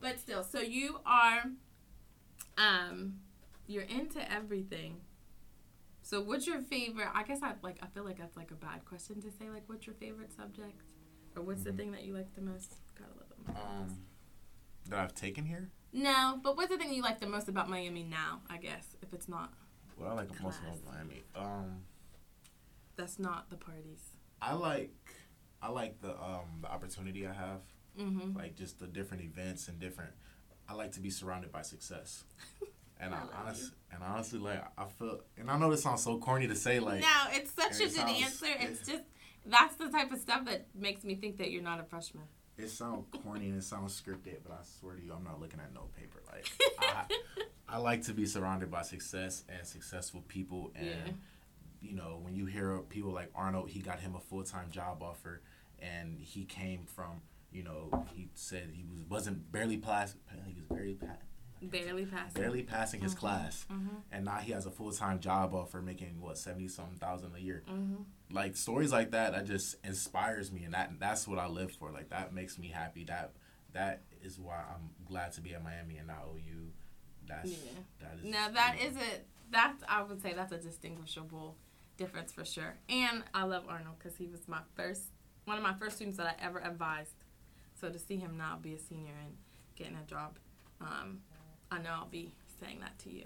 But 0.00 0.20
still, 0.20 0.44
so 0.44 0.60
you 0.60 1.00
are, 1.04 1.42
um, 2.56 3.14
you're 3.66 3.82
into 3.82 4.30
everything. 4.32 5.00
So 6.02 6.20
what's 6.20 6.46
your 6.46 6.60
favorite? 6.60 7.08
I 7.14 7.22
guess 7.24 7.40
I 7.42 7.52
like. 7.62 7.78
I 7.82 7.86
feel 7.86 8.04
like 8.04 8.18
that's 8.18 8.36
like 8.36 8.50
a 8.50 8.54
bad 8.54 8.84
question 8.84 9.20
to 9.22 9.30
say. 9.30 9.50
Like, 9.50 9.64
what's 9.66 9.86
your 9.86 9.94
favorite 9.96 10.32
subject, 10.32 10.80
or 11.36 11.42
what's 11.42 11.64
the 11.64 11.70
Mhm. 11.72 11.76
thing 11.76 11.92
that 11.92 12.04
you 12.04 12.14
like 12.14 12.32
the 12.34 12.40
most? 12.40 12.76
Got 12.94 13.08
a 13.08 13.14
little 13.18 13.36
bit 13.44 13.56
um, 13.56 14.06
that 14.88 14.98
I've 15.00 15.14
taken 15.14 15.44
here. 15.44 15.70
no, 15.92 16.40
but 16.42 16.56
what's 16.56 16.70
the 16.70 16.78
thing 16.78 16.92
you 16.94 17.02
like 17.02 17.20
the 17.20 17.26
most 17.26 17.48
about 17.48 17.68
Miami 17.68 18.04
now? 18.04 18.40
I 18.48 18.56
guess 18.58 18.96
if 19.02 19.12
it's 19.12 19.28
not, 19.28 19.52
What 19.96 20.08
I 20.08 20.12
like 20.14 20.28
the 20.34 20.42
most 20.42 20.60
about 20.60 20.82
Miami. 20.84 21.24
Um, 21.34 21.82
that's 22.96 23.18
not 23.18 23.50
the 23.50 23.56
parties. 23.56 24.02
I 24.40 24.54
like 24.54 24.94
I 25.60 25.68
like 25.68 26.00
the 26.00 26.16
um 26.22 26.60
the 26.62 26.70
opportunity 26.70 27.26
I 27.26 27.32
have. 27.34 27.60
Mm-hmm. 27.98 28.36
like 28.36 28.54
just 28.56 28.78
the 28.78 28.86
different 28.86 29.22
events 29.24 29.68
and 29.68 29.78
different. 29.78 30.12
I 30.68 30.74
like 30.74 30.92
to 30.92 31.00
be 31.00 31.10
surrounded 31.10 31.50
by 31.50 31.62
success, 31.62 32.24
and 33.00 33.14
I, 33.14 33.18
I 33.18 33.42
honestly 33.42 33.70
and 33.92 34.02
honestly 34.02 34.38
like 34.38 34.62
I 34.76 34.84
feel 34.98 35.20
and 35.38 35.50
I 35.50 35.58
know 35.58 35.70
this 35.70 35.82
sounds 35.82 36.02
so 36.02 36.18
corny 36.18 36.46
to 36.48 36.54
say 36.54 36.78
like 36.80 37.00
no, 37.00 37.06
it's 37.30 37.52
such 37.52 37.72
a 37.80 37.84
it 37.84 37.86
good 37.86 37.92
sounds- 37.92 38.22
answer. 38.22 38.46
It's 38.60 38.88
it- 38.88 38.92
just 38.92 39.04
that's 39.46 39.76
the 39.76 39.88
type 39.88 40.12
of 40.12 40.18
stuff 40.20 40.44
that 40.44 40.66
makes 40.74 41.04
me 41.04 41.14
think 41.14 41.38
that 41.38 41.50
you're 41.50 41.62
not 41.62 41.80
a 41.80 41.84
freshman. 41.84 42.24
it 42.58 42.68
sounds 42.68 43.06
corny 43.22 43.46
and 43.48 43.56
it 43.58 43.64
sounds 43.64 43.98
scripted, 44.00 44.36
but 44.44 44.52
I 44.52 44.62
swear 44.78 44.94
to 44.96 45.02
you, 45.02 45.12
I'm 45.12 45.24
not 45.24 45.40
looking 45.40 45.58
at 45.60 45.72
no 45.72 45.88
paper. 45.96 46.22
Like 46.30 46.46
I, 46.80 47.04
I 47.68 47.78
like 47.78 48.02
to 48.04 48.12
be 48.12 48.26
surrounded 48.26 48.70
by 48.70 48.82
success 48.82 49.44
and 49.48 49.66
successful 49.66 50.22
people, 50.28 50.70
and 50.76 50.86
Yeah. 50.86 51.12
you 51.80 51.94
know 51.94 52.18
when 52.22 52.34
you 52.34 52.44
hear 52.46 52.78
people 52.90 53.10
like 53.12 53.30
Arnold, 53.34 53.70
he 53.70 53.80
got 53.80 54.00
him 54.00 54.14
a 54.14 54.20
full 54.20 54.42
time 54.42 54.70
job 54.70 55.02
offer, 55.02 55.40
and 55.80 56.18
he 56.20 56.44
came 56.44 56.84
from 56.84 57.22
you 57.50 57.62
know 57.62 58.06
he 58.14 58.28
said 58.34 58.70
he 58.72 58.84
was 58.84 59.00
wasn't 59.08 59.50
barely 59.50 59.76
pass 59.78 60.14
he 60.46 60.54
was 60.54 60.64
barely 60.68 60.94
pa- 60.94 61.06
barely 61.62 62.06
passing. 62.06 62.40
barely 62.42 62.62
passing 62.62 63.00
his 63.00 63.14
Mhm. 63.14 63.18
class, 63.18 63.66
Mm-hmm. 63.70 63.96
and 64.12 64.24
now 64.24 64.36
he 64.38 64.52
has 64.52 64.66
a 64.66 64.70
full 64.70 64.92
time 64.92 65.18
job 65.20 65.54
offer, 65.54 65.80
making 65.82 66.20
what 66.20 66.38
seventy 66.38 66.68
something 66.68 66.98
thousand 66.98 67.34
a 67.34 67.40
year. 67.40 67.64
Mm-hmm. 67.68 68.02
Like 68.34 68.56
stories 68.56 68.92
like 68.92 69.10
that, 69.12 69.32
that 69.32 69.46
just 69.46 69.76
inspires 69.84 70.52
me, 70.52 70.64
and 70.64 70.74
that 70.74 70.92
that's 71.00 71.26
what 71.26 71.38
I 71.38 71.46
live 71.48 71.72
for. 71.72 71.90
Like 71.90 72.10
that 72.10 72.32
makes 72.32 72.58
me 72.58 72.68
happy. 72.68 73.04
That 73.04 73.32
that 73.72 74.02
is 74.22 74.38
why 74.38 74.56
I'm 74.72 74.90
glad 75.06 75.32
to 75.32 75.40
be 75.40 75.54
at 75.54 75.62
Miami 75.62 75.96
and 75.98 76.06
not 76.08 76.26
OU. 76.32 76.70
That's 77.26 77.50
Yeah. 77.50 77.80
that 78.00 78.18
is 78.18 78.24
Now 78.24 78.48
that 78.50 78.78
is 78.80 78.96
a 78.96 79.20
that's 79.50 79.82
I 79.88 80.02
would 80.02 80.20
say 80.22 80.34
that's 80.34 80.52
a 80.52 80.58
distinguishable 80.58 81.56
difference 81.96 82.32
for 82.32 82.44
sure. 82.44 82.76
And 82.88 83.24
I 83.34 83.42
love 83.44 83.64
Arnold 83.68 83.98
because 83.98 84.16
he 84.16 84.26
was 84.28 84.46
my 84.46 84.60
first 84.76 85.10
one 85.44 85.56
of 85.56 85.62
my 85.62 85.74
first 85.74 85.96
students 85.96 86.18
that 86.18 86.26
I 86.26 86.44
ever 86.44 86.60
advised. 86.60 87.14
So 87.80 87.88
to 87.90 87.98
see 87.98 88.16
him 88.16 88.36
now 88.36 88.58
be 88.60 88.74
a 88.74 88.78
senior 88.78 89.14
and 89.24 89.34
getting 89.76 89.96
a 89.96 90.06
job, 90.06 90.38
um, 90.80 91.20
I 91.70 91.78
know 91.78 91.90
I'll 91.90 92.06
be 92.06 92.34
saying 92.60 92.80
that 92.80 92.98
to 93.00 93.10
you 93.10 93.24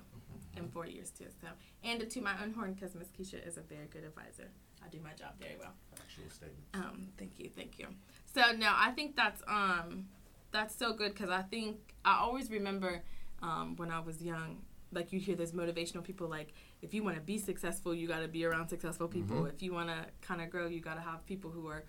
in 0.57 0.69
four 0.69 0.87
years 0.87 1.11
too. 1.11 1.27
So 1.41 1.49
and 1.85 2.09
to 2.11 2.21
my 2.21 2.35
own 2.43 2.53
horn 2.53 2.75
because 2.75 2.95
Miss 2.95 3.09
Keisha 3.09 3.47
is 3.47 3.57
a 3.57 3.62
very 3.62 3.87
good 3.91 4.05
advisor. 4.05 4.51
I 4.85 4.88
do 4.88 4.99
my 5.03 5.12
job 5.12 5.35
very 5.41 5.57
well. 5.59 5.73
factual 5.95 6.29
statement. 6.31 6.59
Um, 6.75 7.09
thank 7.17 7.38
you, 7.38 7.49
thank 7.57 7.79
you. 7.79 7.87
So 8.35 8.53
no, 8.53 8.71
I 8.75 8.91
think 8.91 9.17
that's 9.17 9.43
um, 9.47 10.07
that's 10.51 10.75
so 10.75 10.93
good 10.93 11.15
because 11.15 11.31
I 11.31 11.43
think 11.43 11.77
I 12.05 12.19
always 12.19 12.51
remember 12.51 13.03
um, 13.43 13.77
when 13.77 13.91
I 13.91 14.01
was 14.01 14.21
young, 14.23 14.59
like 14.93 15.12
you 15.12 15.21
hear 15.21 15.37
those 15.37 15.53
motivational 15.53 16.03
people 16.05 16.29
like, 16.29 16.53
if 16.83 16.93
you 16.93 17.03
want 17.03 17.17
to 17.17 17.23
be 17.23 17.38
successful, 17.38 17.95
you 17.95 18.07
got 18.09 18.21
to 18.21 18.29
be 18.29 18.45
around 18.45 18.69
successful 18.69 19.09
people. 19.09 19.43
Mhm. 19.43 19.53
If 19.55 19.62
you 19.62 19.73
want 19.73 19.88
to 19.88 20.05
kind 20.21 20.41
of 20.43 20.51
grow, 20.51 20.67
you 20.67 20.81
got 20.81 20.95
to 20.97 21.01
have 21.01 21.25
people 21.27 21.51
who 21.51 21.67
are 21.69 21.85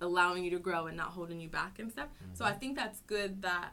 allowing 0.00 0.44
you 0.44 0.50
to 0.50 0.58
grow 0.58 0.86
and 0.86 0.96
not 0.96 1.08
holding 1.08 1.40
you 1.40 1.48
back 1.48 1.78
and 1.78 1.90
stuff. 1.90 2.08
So 2.34 2.44
I 2.44 2.52
think 2.52 2.76
that's 2.76 3.00
good 3.00 3.42
that 3.42 3.72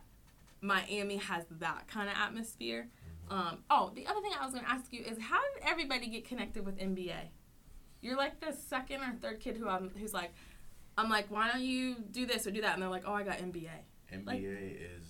Miami 0.62 1.18
has 1.18 1.44
that 1.60 1.88
kind 1.88 2.10
of 2.10 2.16
atmosphere. 2.16 2.88
Um, 3.30 3.60
oh, 3.70 3.92
the 3.96 4.06
other 4.08 4.22
thing 4.22 4.32
I 4.40 4.44
was 4.46 4.54
going 4.54 4.66
to 4.66 4.72
ask 4.72 4.92
you 4.94 5.02
is 5.04 5.18
how 5.20 5.40
did 5.54 5.64
everybody 5.70 6.08
get 6.08 6.26
connected 6.28 6.66
with 6.66 6.78
MBA? 6.78 7.30
You're 8.02 8.18
like 8.18 8.40
the 8.40 8.52
second 8.54 9.02
or 9.02 9.14
third 9.22 9.40
kid 9.40 9.58
who 9.58 9.68
I'm 9.68 9.90
who's 9.98 10.14
like, 10.14 10.34
I'm 10.98 11.10
like, 11.10 11.28
why 11.32 11.50
don't 11.52 11.62
you 11.64 11.96
do 12.12 12.26
this 12.26 12.46
or 12.46 12.52
do 12.52 12.62
that? 12.62 12.74
And 12.74 12.82
they're 12.82 12.90
like, 12.90 13.04
oh, 13.08 13.14
I 13.14 13.24
got 13.24 13.38
MBA. 13.40 13.70
MBA 14.14 14.26
Like- 14.26 14.42
is. 14.44 15.04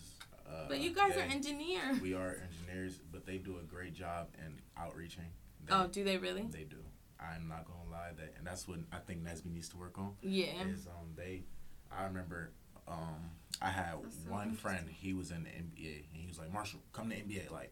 Uh, 0.47 0.67
But 0.67 0.79
you 0.79 0.93
guys 0.93 1.17
are 1.17 1.21
engineers. 1.21 1.99
We 2.01 2.13
are 2.13 2.37
engineers, 2.67 2.99
but 3.11 3.25
they 3.25 3.37
do 3.37 3.57
a 3.57 3.63
great 3.63 3.93
job 3.93 4.27
in 4.45 4.59
outreaching. 4.77 5.25
They, 5.65 5.73
Oh, 5.73 5.87
do 5.87 6.03
they 6.03 6.17
really? 6.17 6.43
They 6.43 6.63
do. 6.63 6.77
I'm 7.23 7.47
not 7.47 7.65
gonna 7.65 7.89
lie 7.91 8.11
that, 8.17 8.33
and 8.37 8.45
that's 8.45 8.67
what 8.67 8.79
I 8.91 8.97
think 8.97 9.23
NSBE 9.23 9.53
needs 9.53 9.69
to 9.69 9.77
work 9.77 9.97
on. 9.97 10.13
Yeah. 10.21 10.63
Is 10.67 10.87
um 10.87 11.13
they, 11.15 11.43
I 11.91 12.03
remember 12.05 12.51
um 12.87 13.31
I 13.61 13.69
had 13.69 13.93
so 14.09 14.31
one 14.31 14.53
friend. 14.53 14.87
He 14.89 15.13
was 15.13 15.31
in 15.31 15.43
the 15.43 15.49
MBA, 15.49 16.03
and 16.11 16.21
he 16.21 16.27
was 16.27 16.37
like, 16.37 16.51
Marshall, 16.51 16.79
come 16.91 17.09
to 17.09 17.15
MBA. 17.15 17.51
Like, 17.51 17.71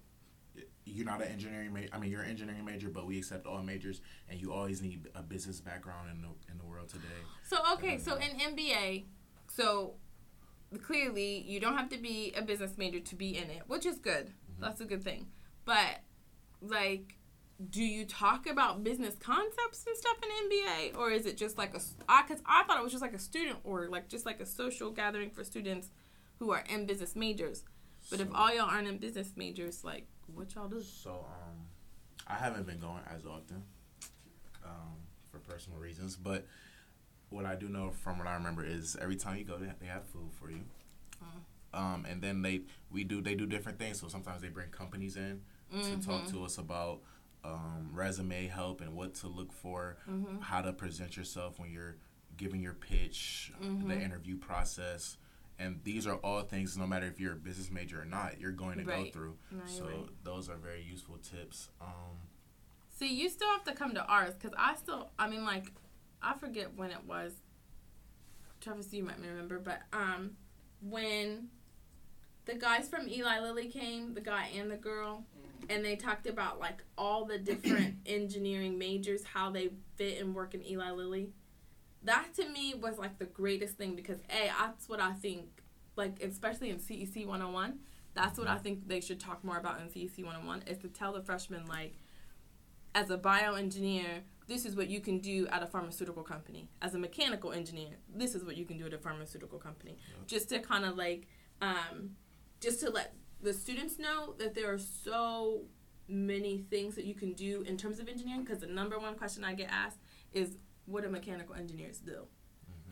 you're 0.86 1.06
not 1.06 1.22
an 1.22 1.28
engineering 1.28 1.74
major. 1.74 1.90
I 1.94 2.00
mean, 2.00 2.12
you're 2.12 2.22
an 2.22 2.30
engineering 2.30 2.66
major, 2.66 2.90
but 2.90 3.06
we 3.06 3.18
accept 3.18 3.46
all 3.46 3.62
majors, 3.62 4.02
and 4.30 4.40
you 4.40 4.54
always 4.54 4.82
need 4.82 5.10
a 5.16 5.22
business 5.22 5.60
background 5.60 6.10
in 6.10 6.22
the 6.22 6.30
in 6.52 6.58
the 6.58 6.66
world 6.66 6.90
today. 6.90 7.06
So 7.44 7.58
okay, 7.74 7.98
so 7.98 8.16
in 8.16 8.56
MBA, 8.56 9.06
so 9.48 9.96
clearly 10.84 11.44
you 11.46 11.60
don't 11.60 11.76
have 11.76 11.90
to 11.90 11.98
be 11.98 12.34
a 12.38 12.42
business 12.42 12.78
major 12.78 13.00
to 13.00 13.16
be 13.16 13.38
in 13.38 13.50
it, 13.50 13.64
which 13.68 13.86
is 13.86 13.98
good. 13.98 14.28
Mm-hmm. 14.28 14.64
That's 14.64 14.82
a 14.82 14.86
good 14.86 15.04
thing. 15.04 15.28
But 15.66 16.02
like, 16.62 17.18
do 17.69 17.84
you 17.84 18.06
talk 18.06 18.47
about 18.50 18.84
business 18.84 19.15
concepts 19.19 19.86
and 19.86 19.95
stuff 19.95 20.17
in 20.24 20.50
MBA, 20.50 20.97
or 20.97 21.12
is 21.12 21.26
it 21.26 21.38
just 21.38 21.58
like 21.58 21.76
a? 21.76 21.80
I 22.10 22.24
because 22.24 22.41
I 22.45 22.63
thought 22.63 22.78
it 22.78 22.84
was 22.84 22.91
just 22.91 23.02
like 23.04 23.13
a 23.13 23.19
student 23.19 23.60
or 23.63 23.88
like 23.88 24.08
just 24.10 24.26
like 24.26 24.39
a 24.39 24.45
social 24.45 24.89
gathering 24.89 25.30
for 25.30 25.43
students 25.43 25.89
who 26.39 26.52
are 26.52 26.63
in 26.69 26.86
business 26.86 27.15
majors. 27.15 27.63
But 28.10 28.19
if 28.19 28.30
all 28.34 28.54
y'all 28.54 28.69
aren't 28.69 28.88
in 28.88 28.97
business 28.97 29.34
majors, 29.36 29.84
like 29.84 30.08
what 30.34 30.56
y'all 30.56 30.67
do? 30.67 30.82
So 30.82 31.12
um, 31.12 31.58
I 32.28 32.34
haven't 32.36 32.65
been 32.65 32.80
going 32.80 33.02
as 33.13 33.26
often, 33.26 33.63
um, 34.65 34.95
for 35.30 35.38
personal 35.39 35.78
reasons. 35.80 36.15
But 36.15 36.47
what 37.30 37.45
I 37.45 37.56
do 37.56 37.69
know 37.69 37.91
from 37.91 38.17
what 38.17 38.28
I 38.28 38.34
remember 38.34 38.65
is 38.65 38.97
every 39.00 39.15
time 39.17 39.38
you 39.38 39.43
go, 39.43 39.58
they 39.58 39.71
they 39.80 39.86
have 39.88 40.06
food 40.06 40.32
for 40.39 40.50
you. 40.50 40.62
Mm. 41.24 41.80
Um, 41.80 42.06
and 42.10 42.21
then 42.21 42.41
they 42.41 42.62
we 42.89 43.04
do 43.04 43.21
they 43.21 43.36
do 43.36 43.45
different 43.45 43.78
things. 43.78 44.00
So 44.00 44.08
sometimes 44.08 44.41
they 44.41 44.50
bring 44.50 44.69
companies 44.69 45.15
in 45.15 45.41
to 45.71 45.97
talk 46.06 46.24
Mm-hmm. 46.24 46.38
to 46.38 46.43
us 46.43 46.58
about 46.58 47.00
um, 47.43 47.89
resume 47.93 48.47
help 48.47 48.82
and 48.82 48.93
what 48.95 49.15
to 49.15 49.27
look 49.27 49.51
for, 49.51 49.97
Mm-hmm. 50.10 50.39
how 50.41 50.62
to 50.62 50.71
present 50.73 51.17
yourself 51.17 51.60
when 51.60 51.71
you're 51.71 51.95
giving 52.38 52.62
your 52.62 52.73
pitch, 52.73 53.51
the 53.60 53.67
Mhm. 53.67 54.01
interview 54.01 54.38
process. 54.38 55.17
And 55.60 55.84
these 55.84 56.08
are 56.08 56.15
all 56.17 56.41
things, 56.41 56.77
no 56.77 56.88
matter 56.88 57.06
if 57.06 57.19
you're 57.19 57.34
a 57.34 57.36
business 57.36 57.69
major 57.69 58.01
or 58.01 58.06
not, 58.06 58.39
you're 58.39 58.51
going 58.51 58.77
to 58.80 58.84
Right. 58.86 59.06
go 59.06 59.12
through. 59.12 59.38
No, 59.51 59.65
so 59.65 59.86
right. 59.86 60.23
those 60.23 60.49
are 60.49 60.56
very 60.58 60.82
useful 60.82 61.17
tips. 61.19 61.69
Um, 61.80 62.17
See, 62.89 63.13
you 63.13 63.30
still 63.30 63.49
have 63.49 63.63
to 63.65 63.73
come 63.73 63.93
to 63.95 64.04
ours 64.06 64.34
because 64.36 64.54
I 64.58 64.75
still, 64.75 65.12
I 65.19 65.27
mean, 65.30 65.43
like, 65.43 65.71
I 66.21 66.34
forget 66.36 66.73
when 66.75 66.91
it 66.91 67.04
was. 67.06 67.34
Travis, 68.60 68.93
you 68.93 69.04
might 69.04 69.19
remember, 69.19 69.58
but 69.60 69.82
um, 69.91 70.38
when 70.82 71.49
the 72.45 72.54
guys 72.56 72.88
from 72.88 73.08
Eli 73.10 73.39
Lilly 73.39 73.67
came, 73.69 74.13
the 74.13 74.21
guy 74.21 74.47
and 74.56 74.69
the 74.71 74.77
girl, 74.77 75.25
and 75.69 75.84
they 75.84 75.95
talked 75.95 76.28
about 76.28 76.60
like 76.60 76.84
all 76.97 77.26
the 77.26 77.38
different 77.38 77.95
engineering 78.06 78.78
majors, 78.78 79.24
how 79.24 79.50
they 79.50 79.69
fit 79.95 80.21
and 80.21 80.34
work 80.36 80.54
in 80.54 80.65
Eli 80.65 80.91
Lilly. 80.91 81.30
That 82.04 82.34
to 82.36 82.50
me 82.50 82.74
was 82.74 82.97
like 82.97 83.19
the 83.19 83.26
greatest 83.26 83.78
thing 83.78 83.95
because 83.95 84.19
a 84.30 84.52
that's 84.60 84.89
what 84.89 85.00
I 85.00 85.13
think, 85.13 85.45
like 85.95 86.21
especially 86.24 86.69
in 86.69 86.78
CEC 86.78 87.26
101. 87.26 87.80
That's 88.13 88.38
what 88.38 88.47
I 88.47 88.58
think 88.58 88.88
they 88.88 89.00
should 89.00 89.19
talk 89.21 89.43
more 89.43 89.58
about 89.58 89.80
in 89.80 89.88
CEC 89.88 90.17
101 90.26 90.63
is 90.67 90.80
to 90.80 90.89
tell 90.89 91.13
the 91.13 91.21
freshmen 91.21 91.65
like 91.67 91.93
as 92.93 93.10
a 93.10 93.17
bioengineer, 93.17 94.21
this 94.47 94.65
is 94.65 94.76
what 94.76 94.89
you 94.89 95.00
can 95.00 95.19
do 95.19 95.47
at 95.47 95.63
a 95.63 95.67
pharmaceutical 95.67 96.24
company. 96.24 96.69
As 96.82 96.93
a 96.93 97.00
mechanical 97.00 97.52
engineer, 97.52 97.91
this 98.13 98.36
is 98.36 98.43
what 98.43 98.58
you 98.58 98.65
can 98.65 98.78
do 98.78 98.86
at 98.86 98.93
a 98.93 98.97
pharmaceutical 98.97 99.60
company. 99.60 99.97
Yep. 100.17 100.28
Just 100.28 100.50
to 100.50 100.60
kind 100.60 100.84
of 100.84 100.97
like, 100.97 101.28
um, 101.62 102.12
just 102.60 102.82
to 102.82 102.89
let 102.89 103.13
the 103.41 103.54
students 103.54 103.99
know 103.99 104.36
that 104.38 104.56
there 104.56 104.71
are 104.71 104.77
so 104.77 105.63
many 106.08 106.65
things 106.69 106.95
that 106.95 107.06
you 107.06 107.15
can 107.15 107.34
do 107.34 107.63
in 107.63 107.77
terms 107.77 107.99
of 107.99 108.08
engineering. 108.08 108.43
Because 108.43 108.60
the 108.60 108.67
number 108.67 108.99
one 108.99 109.15
question 109.15 109.43
I 109.43 109.54
get 109.54 109.69
asked 109.71 109.99
is, 110.34 110.58
what 110.86 111.04
do 111.04 111.10
mechanical 111.10 111.56
engineers 111.56 111.99
do? 111.99 112.27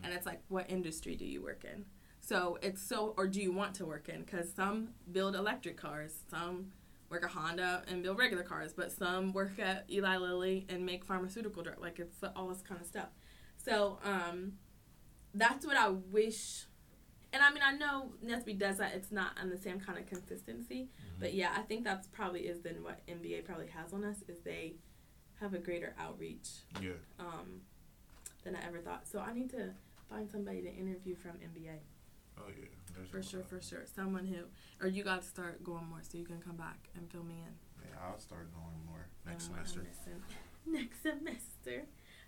And 0.02 0.12
it's 0.14 0.26
like, 0.26 0.40
what 0.48 0.70
industry 0.70 1.14
do 1.16 1.24
you 1.24 1.42
work 1.42 1.64
in? 1.64 1.84
So 2.20 2.58
it's 2.62 2.82
so, 2.82 3.14
or 3.16 3.26
do 3.26 3.40
you 3.40 3.52
want 3.52 3.74
to 3.76 3.86
work 3.86 4.08
in? 4.08 4.22
Because 4.22 4.52
some 4.52 4.90
build 5.10 5.34
electric 5.34 5.76
cars, 5.76 6.14
some 6.30 6.72
work 7.10 7.24
at 7.24 7.30
Honda 7.30 7.82
and 7.88 8.02
build 8.02 8.18
regular 8.18 8.44
cars, 8.44 8.72
but 8.72 8.92
some 8.92 9.32
work 9.32 9.58
at 9.58 9.84
Eli 9.90 10.16
Lilly 10.16 10.66
and 10.68 10.86
make 10.86 11.04
pharmaceutical 11.04 11.62
drug. 11.62 11.80
Like 11.80 11.98
it's 11.98 12.16
all 12.36 12.48
this 12.48 12.62
kind 12.62 12.80
of 12.80 12.86
stuff. 12.86 13.08
So 13.56 13.98
um, 14.04 14.52
that's 15.34 15.66
what 15.66 15.76
I 15.76 15.88
wish. 15.88 16.66
And 17.32 17.42
I 17.42 17.52
mean, 17.52 17.62
I 17.64 17.72
know 17.72 18.12
NSBE 18.24 18.58
does 18.58 18.78
that. 18.78 18.94
It's 18.94 19.12
not 19.12 19.32
on 19.40 19.50
the 19.50 19.56
same 19.56 19.78
kind 19.78 19.98
of 19.98 20.06
consistency, 20.06 20.88
but 21.18 21.32
yeah, 21.32 21.50
I 21.56 21.62
think 21.62 21.84
that's 21.84 22.08
probably 22.08 22.40
is 22.40 22.60
then 22.60 22.82
what 22.82 23.06
MBA 23.06 23.44
probably 23.44 23.68
has 23.68 23.92
on 23.92 24.04
us 24.04 24.16
is 24.26 24.38
they 24.44 24.74
have 25.40 25.54
a 25.54 25.58
greater 25.58 25.94
outreach 25.98 26.48
yeah. 26.82 26.90
um, 27.18 27.62
than 28.42 28.56
I 28.56 28.66
ever 28.66 28.78
thought. 28.78 29.06
So 29.06 29.20
I 29.20 29.32
need 29.32 29.50
to 29.50 29.70
find 30.08 30.28
somebody 30.28 30.60
to 30.62 30.74
interview 30.74 31.14
from 31.14 31.32
MBA. 31.32 31.78
Oh 32.38 32.48
yeah. 32.48 32.66
There's 32.94 33.08
For 33.08 33.22
sure, 33.22 33.42
for 33.44 33.60
sure. 33.60 33.84
Someone 33.94 34.26
who, 34.26 34.42
or 34.80 34.88
you 34.88 35.04
got 35.04 35.22
to 35.22 35.28
start 35.28 35.62
going 35.62 35.86
more 35.86 36.00
so 36.02 36.18
you 36.18 36.24
can 36.24 36.40
come 36.40 36.56
back 36.56 36.88
and 36.96 37.10
fill 37.10 37.22
me 37.22 37.34
in. 37.46 37.84
Yeah, 37.84 38.08
I'll 38.08 38.18
start 38.18 38.52
going 38.52 38.76
more 38.86 39.06
next 39.26 39.50
on 39.50 39.64
semester. 39.64 40.16
Next 40.66 41.02
semester. 41.02 41.86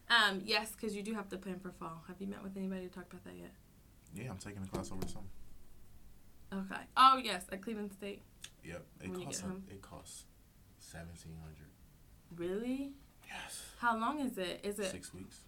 Um, 0.08 0.40
yes, 0.44 0.72
because 0.72 0.96
you 0.96 1.02
do 1.02 1.12
have 1.12 1.28
to 1.28 1.36
plan 1.36 1.60
for 1.60 1.70
fall. 1.70 2.02
Have 2.08 2.16
you 2.18 2.26
met 2.26 2.42
with 2.42 2.56
anybody 2.56 2.88
to 2.88 2.92
talk 2.92 3.04
about 3.10 3.24
that 3.24 3.36
yet? 3.36 3.52
Yeah, 4.14 4.30
I'm 4.30 4.38
taking 4.38 4.62
a 4.62 4.66
class 4.66 4.90
over 4.92 5.00
the 5.04 5.08
summer. 5.08 5.26
Okay. 6.52 6.82
Oh 6.96 7.20
yes, 7.22 7.44
at 7.50 7.62
Cleveland 7.62 7.92
State. 7.92 8.22
Yep. 8.64 8.82
It 9.02 9.10
When 9.10 9.24
costs 9.24 9.40
get 9.40 9.50
home? 9.50 9.64
a, 9.68 9.72
it 9.72 9.82
costs 9.82 10.24
seventeen 10.78 11.36
hundred. 11.42 11.68
Really? 12.36 12.92
Yes. 13.26 13.62
How 13.78 13.96
long 13.98 14.20
is 14.20 14.36
it? 14.38 14.60
Is 14.62 14.78
it? 14.78 14.90
Six 14.90 15.14
weeks. 15.14 15.40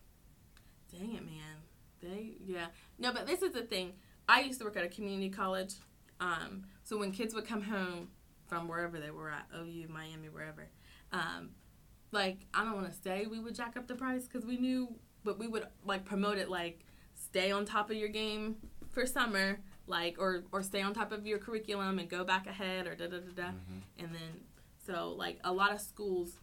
Dang 0.90 1.14
it, 1.14 1.24
man. 1.24 1.57
They 2.03 2.33
yeah. 2.44 2.66
No, 2.98 3.12
but 3.12 3.27
this 3.27 3.42
is 3.42 3.53
the 3.53 3.62
thing. 3.62 3.92
I 4.29 4.40
used 4.40 4.59
to 4.61 4.64
work 4.64 4.77
at 4.77 4.85
a 4.85 4.88
community 4.88 5.29
college. 5.29 5.74
Um, 6.20 6.64
so 6.85 6.96
when 6.96 7.12
kids 7.12 7.35
would 7.35 7.46
come 7.46 7.62
home 7.62 8.09
from 8.46 8.68
wherever 8.68 8.98
they 8.98 9.11
were 9.11 9.31
at, 9.31 9.46
OU, 9.55 9.88
Miami, 9.88 10.29
wherever, 10.29 10.68
um, 11.12 11.50
like 12.12 12.38
I 12.55 12.64
don't 12.64 12.74
want 12.77 12.90
to 12.90 12.98
say 13.03 13.27
we 13.27 13.40
would 13.40 13.55
jack 13.55 13.77
up 13.77 13.87
the 13.88 13.94
price 13.94 14.27
because 14.27 14.46
we 14.46 14.57
knew, 14.57 14.88
but 15.24 15.38
we 15.38 15.46
would 15.48 15.66
like 15.85 16.05
promote 16.07 16.38
it 16.38 16.48
like 16.48 16.81
stay 17.35 17.51
on 17.51 17.64
top 17.64 17.90
of 17.90 17.97
your 17.97 18.09
game 18.09 18.55
for 18.90 19.05
summer, 19.07 19.59
like 19.88 20.14
or 20.20 20.44
or 20.53 20.62
stay 20.62 20.81
on 20.83 20.94
top 20.94 21.11
of 21.11 21.27
your 21.27 21.38
curriculum 21.38 21.99
and 21.99 22.09
go 22.09 22.23
back 22.23 22.47
ahead 22.47 22.87
or 22.87 22.94
da 22.94 23.09
da 23.09 23.18
da 23.18 23.33
da, 23.35 23.49
Mhm. 23.49 23.83
and 23.99 24.14
then 24.14 24.44
so 24.87 25.09
like 25.18 25.40
a 25.42 25.53
lot 25.53 25.73
of 25.73 25.81
schools, 25.81 26.38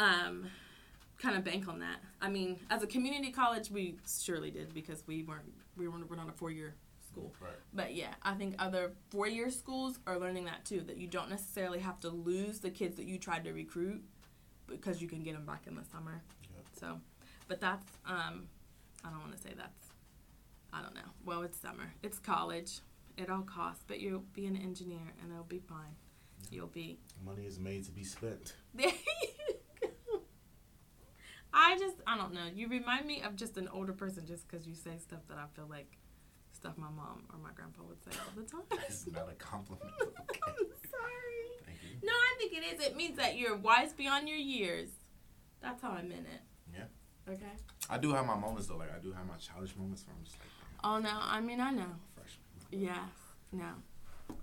um, 0.00 0.50
kind 1.18 1.36
of 1.36 1.44
bank 1.44 1.68
on 1.68 1.78
that. 1.78 2.00
I 2.20 2.28
mean, 2.28 2.58
as 2.68 2.82
a 2.82 2.86
community 2.88 3.30
college, 3.30 3.70
we 3.70 3.96
surely 4.08 4.50
did 4.50 4.74
because 4.74 5.06
we 5.06 5.22
weren't 5.22 5.52
we 5.76 5.86
were 5.86 6.04
we're 6.04 6.16
not 6.16 6.28
a 6.28 6.32
four 6.32 6.50
year 6.50 6.74
school. 7.06 7.32
Right. 7.40 7.52
But 7.72 7.94
yeah, 7.94 8.14
I 8.22 8.34
think 8.34 8.56
other 8.58 8.92
four 9.10 9.28
year 9.28 9.50
schools 9.50 10.00
are 10.04 10.18
learning 10.18 10.46
that 10.46 10.64
too. 10.64 10.80
That 10.80 10.96
you 10.96 11.06
don't 11.06 11.30
necessarily 11.30 11.78
have 11.78 12.00
to 12.00 12.08
lose 12.10 12.58
the 12.58 12.70
kids 12.70 12.96
that 12.96 13.04
you 13.06 13.18
tried 13.18 13.44
to 13.44 13.52
recruit 13.52 14.02
because 14.66 15.00
you 15.00 15.06
can 15.06 15.22
get 15.22 15.34
them 15.34 15.46
back 15.46 15.68
in 15.68 15.76
the 15.76 15.84
summer. 15.84 16.22
Yep. 16.54 16.64
So, 16.80 17.00
but 17.46 17.60
that's 17.60 17.86
um, 18.04 18.48
I 19.04 19.10
don't 19.10 19.20
want 19.20 19.36
to 19.36 19.42
say 19.42 19.50
that's 19.56 19.86
I 20.72 20.82
don't 20.82 20.94
know. 20.94 21.10
Well, 21.24 21.42
it's 21.42 21.58
summer. 21.58 21.92
It's 22.02 22.18
college. 22.18 22.80
It 23.16 23.28
all 23.28 23.42
costs, 23.42 23.84
but 23.86 24.00
you'll 24.00 24.24
be 24.32 24.46
an 24.46 24.56
engineer 24.56 25.12
and 25.20 25.32
it'll 25.32 25.44
be 25.44 25.58
fine. 25.58 25.96
You'll 26.50 26.68
be 26.68 26.98
Money 27.24 27.44
is 27.44 27.58
made 27.58 27.84
to 27.84 27.90
be 27.92 28.04
spent. 28.04 28.54
there. 28.74 28.86
You 29.82 29.90
go. 30.12 30.20
I 31.52 31.76
just 31.78 31.96
I 32.06 32.16
don't 32.16 32.32
know. 32.32 32.46
You 32.54 32.68
remind 32.68 33.06
me 33.06 33.22
of 33.22 33.36
just 33.36 33.56
an 33.56 33.68
older 33.68 33.92
person 33.92 34.26
just 34.26 34.48
because 34.48 34.66
you 34.66 34.74
say 34.74 34.96
stuff 34.98 35.20
that 35.28 35.38
I 35.38 35.46
feel 35.54 35.66
like 35.68 35.98
stuff 36.52 36.76
my 36.76 36.90
mom 36.90 37.24
or 37.32 37.38
my 37.38 37.50
grandpa 37.54 37.82
would 37.88 38.02
say 38.04 38.10
all 38.18 38.42
the 38.42 38.48
time. 38.48 38.62
That's 38.70 39.06
not 39.06 39.28
a 39.30 39.34
compliment. 39.34 39.90
Okay. 40.30 40.40
I'm 40.46 40.54
sorry. 40.88 41.64
Thank 41.66 41.78
you. 41.82 42.06
No, 42.06 42.12
I 42.12 42.34
think 42.38 42.52
it 42.52 42.62
is. 42.74 42.86
It 42.86 42.96
means 42.96 43.16
that 43.16 43.36
you're 43.36 43.56
wise 43.56 43.92
beyond 43.92 44.28
your 44.28 44.38
years. 44.38 44.90
That's 45.60 45.82
how 45.82 45.90
I 45.90 46.02
meant 46.02 46.26
it. 46.32 46.40
Yeah. 47.30 47.36
Okay. 47.36 47.56
I 47.88 47.98
do 47.98 48.12
have 48.12 48.26
my 48.26 48.36
moments 48.36 48.66
though. 48.68 48.76
Like 48.76 48.94
I 48.94 48.98
do 48.98 49.12
have 49.12 49.26
my 49.26 49.36
childish 49.36 49.76
moments 49.76 50.04
where 50.06 50.14
I'm 50.18 50.24
just 50.24 50.36
like, 50.38 50.48
Oh 50.84 50.98
no, 50.98 51.18
I 51.20 51.40
mean 51.40 51.60
I 51.60 51.70
know. 51.70 51.78
man, 51.78 51.94
freshman. 52.14 52.82
Yes. 52.82 52.98
No. 53.52 53.70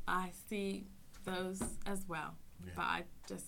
I 0.08 0.32
see 0.50 0.86
those 1.26 1.62
as 1.86 2.04
well. 2.08 2.36
Yeah. 2.66 2.72
But 2.76 2.82
I 2.84 3.04
just 3.28 3.46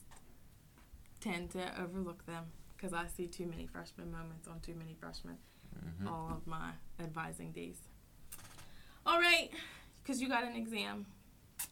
tend 1.19 1.51
to 1.51 1.81
overlook 1.81 2.25
them 2.25 2.45
because 2.75 2.93
I 2.93 3.07
see 3.07 3.27
too 3.27 3.45
many 3.45 3.67
freshman 3.67 4.11
moments 4.11 4.47
on 4.47 4.59
too 4.61 4.73
many 4.75 4.93
freshmen 4.99 5.37
Mhm. 5.77 6.07
all 6.07 6.29
of 6.31 6.47
my 6.47 6.71
advising 6.99 7.51
days. 7.51 7.77
All 9.05 9.19
right, 9.19 9.49
because 10.01 10.21
you 10.21 10.27
got 10.29 10.43
an 10.43 10.55
exam 10.55 11.05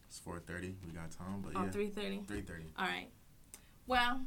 It's 0.10 0.20
4:30. 0.20 0.76
We 0.86 0.92
got 0.94 1.12
time, 1.12 1.42
but 1.42 1.56
on 1.56 1.66
yeah, 1.66 1.72
3.30. 1.72 2.26
3:30. 2.28 2.66
All 2.78 2.86
right. 2.86 3.10
Well, 3.86 4.22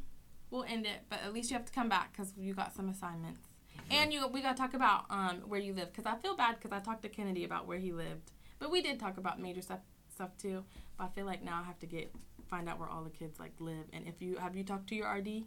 we'll 0.51 0.65
end 0.65 0.87
it, 0.87 1.03
but 1.09 1.21
at 1.25 1.33
least 1.33 1.51
you 1.51 1.57
have 1.57 1.67
to 1.67 1.73
come 1.73 1.89
back 1.89 2.13
because 2.13 2.33
you 2.37 2.55
got 2.55 2.75
some 2.75 2.89
assignments. 2.89 3.49
And 3.91 4.13
you, 4.13 4.27
we 4.29 4.41
got 4.41 4.57
to 4.57 4.63
talk 4.63 4.75
about 4.75 5.07
um, 5.11 5.43
where 5.49 5.59
you 5.59 5.73
live 5.73 5.93
because 5.93 6.07
I 6.07 6.17
feel 6.17 6.37
bad 6.37 6.57
because 6.57 6.71
I 6.71 6.81
talked 6.81 7.03
to 7.03 7.09
Kennedy 7.09 7.45
about 7.45 7.67
where 7.67 7.79
he 7.79 7.93
lived, 7.93 8.31
but 8.59 8.71
we 8.71 8.83
did 8.83 9.01
talk 9.01 9.17
about 9.17 9.41
major 9.41 9.63
stuff 9.63 9.81
stuff 10.15 10.37
too. 10.37 10.65
But 10.97 11.05
I 11.05 11.09
feel 11.09 11.27
like 11.27 11.43
now 11.43 11.61
I 11.63 11.67
have 11.67 11.79
to 11.81 11.87
get 11.87 12.13
find 12.49 12.69
out 12.69 12.79
where 12.79 12.89
all 12.89 13.03
the 13.03 13.11
kids 13.11 13.41
like 13.41 13.53
live. 13.59 13.87
And 13.93 14.07
if 14.07 14.23
you 14.23 14.37
have 14.37 14.55
you 14.55 14.63
talked 14.63 14.89
to 14.91 14.95
your 14.95 15.13
RD, 15.13 15.25
do 15.25 15.45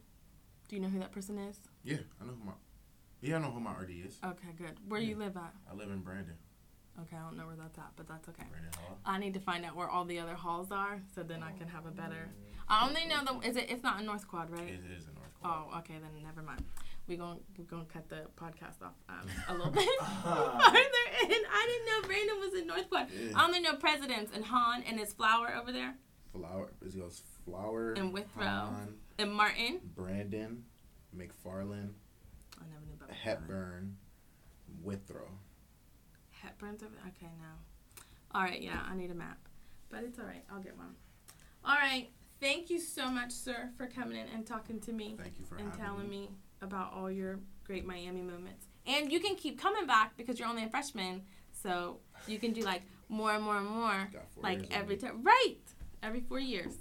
you 0.72 0.80
know 0.80 0.90
who 0.90 1.00
that 1.00 1.12
person 1.12 1.38
is? 1.38 1.58
Yeah, 1.84 1.98
I 2.22 2.26
know 2.26 2.34
who 2.34 2.46
my. 2.46 2.54
Yeah, 3.22 3.38
I 3.38 3.40
know 3.40 3.52
who 3.52 3.60
my 3.62 3.72
RD 3.72 3.92
is. 4.06 4.18
Okay, 4.26 4.50
good. 4.58 4.78
Where 4.90 5.00
do 5.00 5.06
you 5.06 5.16
live 5.16 5.38
at? 5.38 5.54
I 5.72 5.76
live 5.76 5.90
in 5.90 6.00
Brandon. 6.00 6.36
Okay, 7.02 7.16
I 7.16 7.24
don't 7.24 7.38
know 7.38 7.48
where 7.48 7.56
that's 7.56 7.78
at, 7.78 7.92
but 7.96 8.08
that's 8.08 8.30
okay. 8.30 8.44
I 9.06 9.18
need 9.18 9.34
to 9.34 9.40
find 9.40 9.66
out 9.66 9.76
where 9.76 9.90
all 9.90 10.06
the 10.06 10.20
other 10.20 10.36
halls 10.36 10.72
are 10.72 11.02
so 11.16 11.24
then 11.24 11.42
I 11.42 11.52
can 11.58 11.68
have 11.68 11.86
a 11.86 11.92
better. 11.92 12.30
I 12.68 12.88
only 12.88 13.06
know 13.06 13.24
the 13.26 13.48
is 13.48 13.58
it. 13.58 13.70
It's 13.70 13.84
not 13.84 14.00
in 14.00 14.06
North 14.06 14.28
Quad, 14.28 14.50
right? 14.50 14.68
It 14.68 14.80
is 14.96 15.08
in 15.08 15.16
North 15.16 15.42
Carolina. 15.42 15.66
Oh, 15.74 15.78
okay, 15.80 15.96
then 15.96 16.12
never 16.24 16.42
mind. 16.42 16.64
We 17.08 17.18
gon' 17.18 17.40
we 17.58 17.66
gonna 17.66 17.86
cut 17.92 18.08
the 18.08 18.28
podcast 18.38 18.82
off 18.82 18.94
um, 19.10 19.28
a 19.50 19.54
little 19.54 19.72
bit 19.72 19.90
farther 20.24 20.78
in. 21.24 21.42
I 21.52 21.68
didn't 21.68 21.86
know 21.88 22.08
Brandon 22.08 22.40
was 22.40 22.54
in 22.54 22.68
North 22.68 22.90
Quad. 22.90 23.08
Yeah. 23.12 23.32
I 23.36 23.46
only 23.46 23.60
know 23.60 23.74
Presidents 23.76 24.32
and 24.34 24.46
Hahn 24.46 24.84
and 24.88 25.00
his 25.00 25.12
flower 25.14 25.54
over 25.60 25.72
there 25.72 25.96
Flower. 26.34 26.72
It 26.82 26.98
goes 26.98 27.22
Flower. 27.46 27.94
And 27.94 28.14
Withrow. 28.14 28.44
Hahn, 28.44 28.96
and 29.20 29.34
Martin. 29.34 29.82
Brandon, 29.96 30.64
McFarland, 31.16 31.92
I 32.60 32.66
never 32.70 32.86
knew 32.86 32.94
about 32.96 33.12
Hepburn, 33.12 33.98
Withrow. 34.82 35.30
Hepburn's 36.44 36.84
over. 36.84 36.94
Okay, 37.08 37.32
no. 37.40 38.02
All 38.36 38.42
right, 38.42 38.62
yeah, 38.62 38.82
I 38.90 38.96
need 38.96 39.12
a 39.12 39.16
map, 39.16 39.38
but 39.90 40.04
it's 40.04 40.20
all 40.20 40.26
right. 40.26 40.44
I'll 40.52 40.60
get 40.62 40.76
one. 40.78 40.96
All 41.66 41.76
right, 41.76 42.10
thank 42.42 42.70
you 42.70 42.80
so 42.80 43.10
much, 43.10 43.32
sir, 43.32 43.70
for 43.78 43.86
coming 43.88 44.18
in 44.18 44.28
and 44.34 44.46
talking 44.46 44.80
to 44.82 44.92
me. 44.92 45.16
Thank 45.18 45.40
you 45.40 45.46
for 45.46 45.56
and 45.58 45.72
telling 45.74 46.10
me. 46.10 46.22
me 46.22 46.30
about 46.62 46.94
all 46.94 47.10
your 47.12 47.40
great 47.64 47.86
Miami 47.86 48.22
moments. 48.22 48.66
And 48.86 49.12
you 49.12 49.20
can 49.20 49.36
keep 49.36 49.60
coming 49.60 49.86
back 49.86 50.18
because 50.18 50.40
you're 50.40 50.48
only 50.50 50.64
a 50.64 50.70
freshman, 50.70 51.22
so 51.54 52.00
you 52.28 52.40
can 52.40 52.52
do 52.52 52.62
like 52.62 52.82
more 53.08 53.32
and 53.34 53.44
more 53.44 53.58
and 53.58 53.68
more, 53.68 54.10
Got 54.12 54.30
four 54.34 54.44
like 54.44 54.68
every 54.76 54.98
time. 54.98 55.24
Right, 55.24 55.60
every 56.02 56.20
four 56.22 56.40
years, 56.40 56.74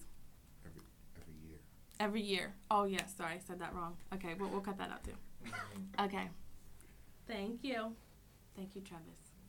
every 0.64 0.82
every 1.20 1.48
year. 1.48 1.58
every 2.00 2.22
year. 2.22 2.54
Oh 2.70 2.84
yes, 2.84 3.14
sorry, 3.16 3.34
I 3.34 3.38
said 3.38 3.60
that 3.60 3.74
wrong. 3.74 3.96
Okay, 4.14 4.34
we'll 4.38 4.48
we'll 4.48 4.60
cut 4.62 4.78
that 4.78 4.90
out 4.90 5.04
too. 5.04 5.12
Okay, 6.00 6.28
thank 7.28 7.62
you, 7.62 7.92
thank 8.56 8.74
you, 8.74 8.80
Travis. 8.80 9.21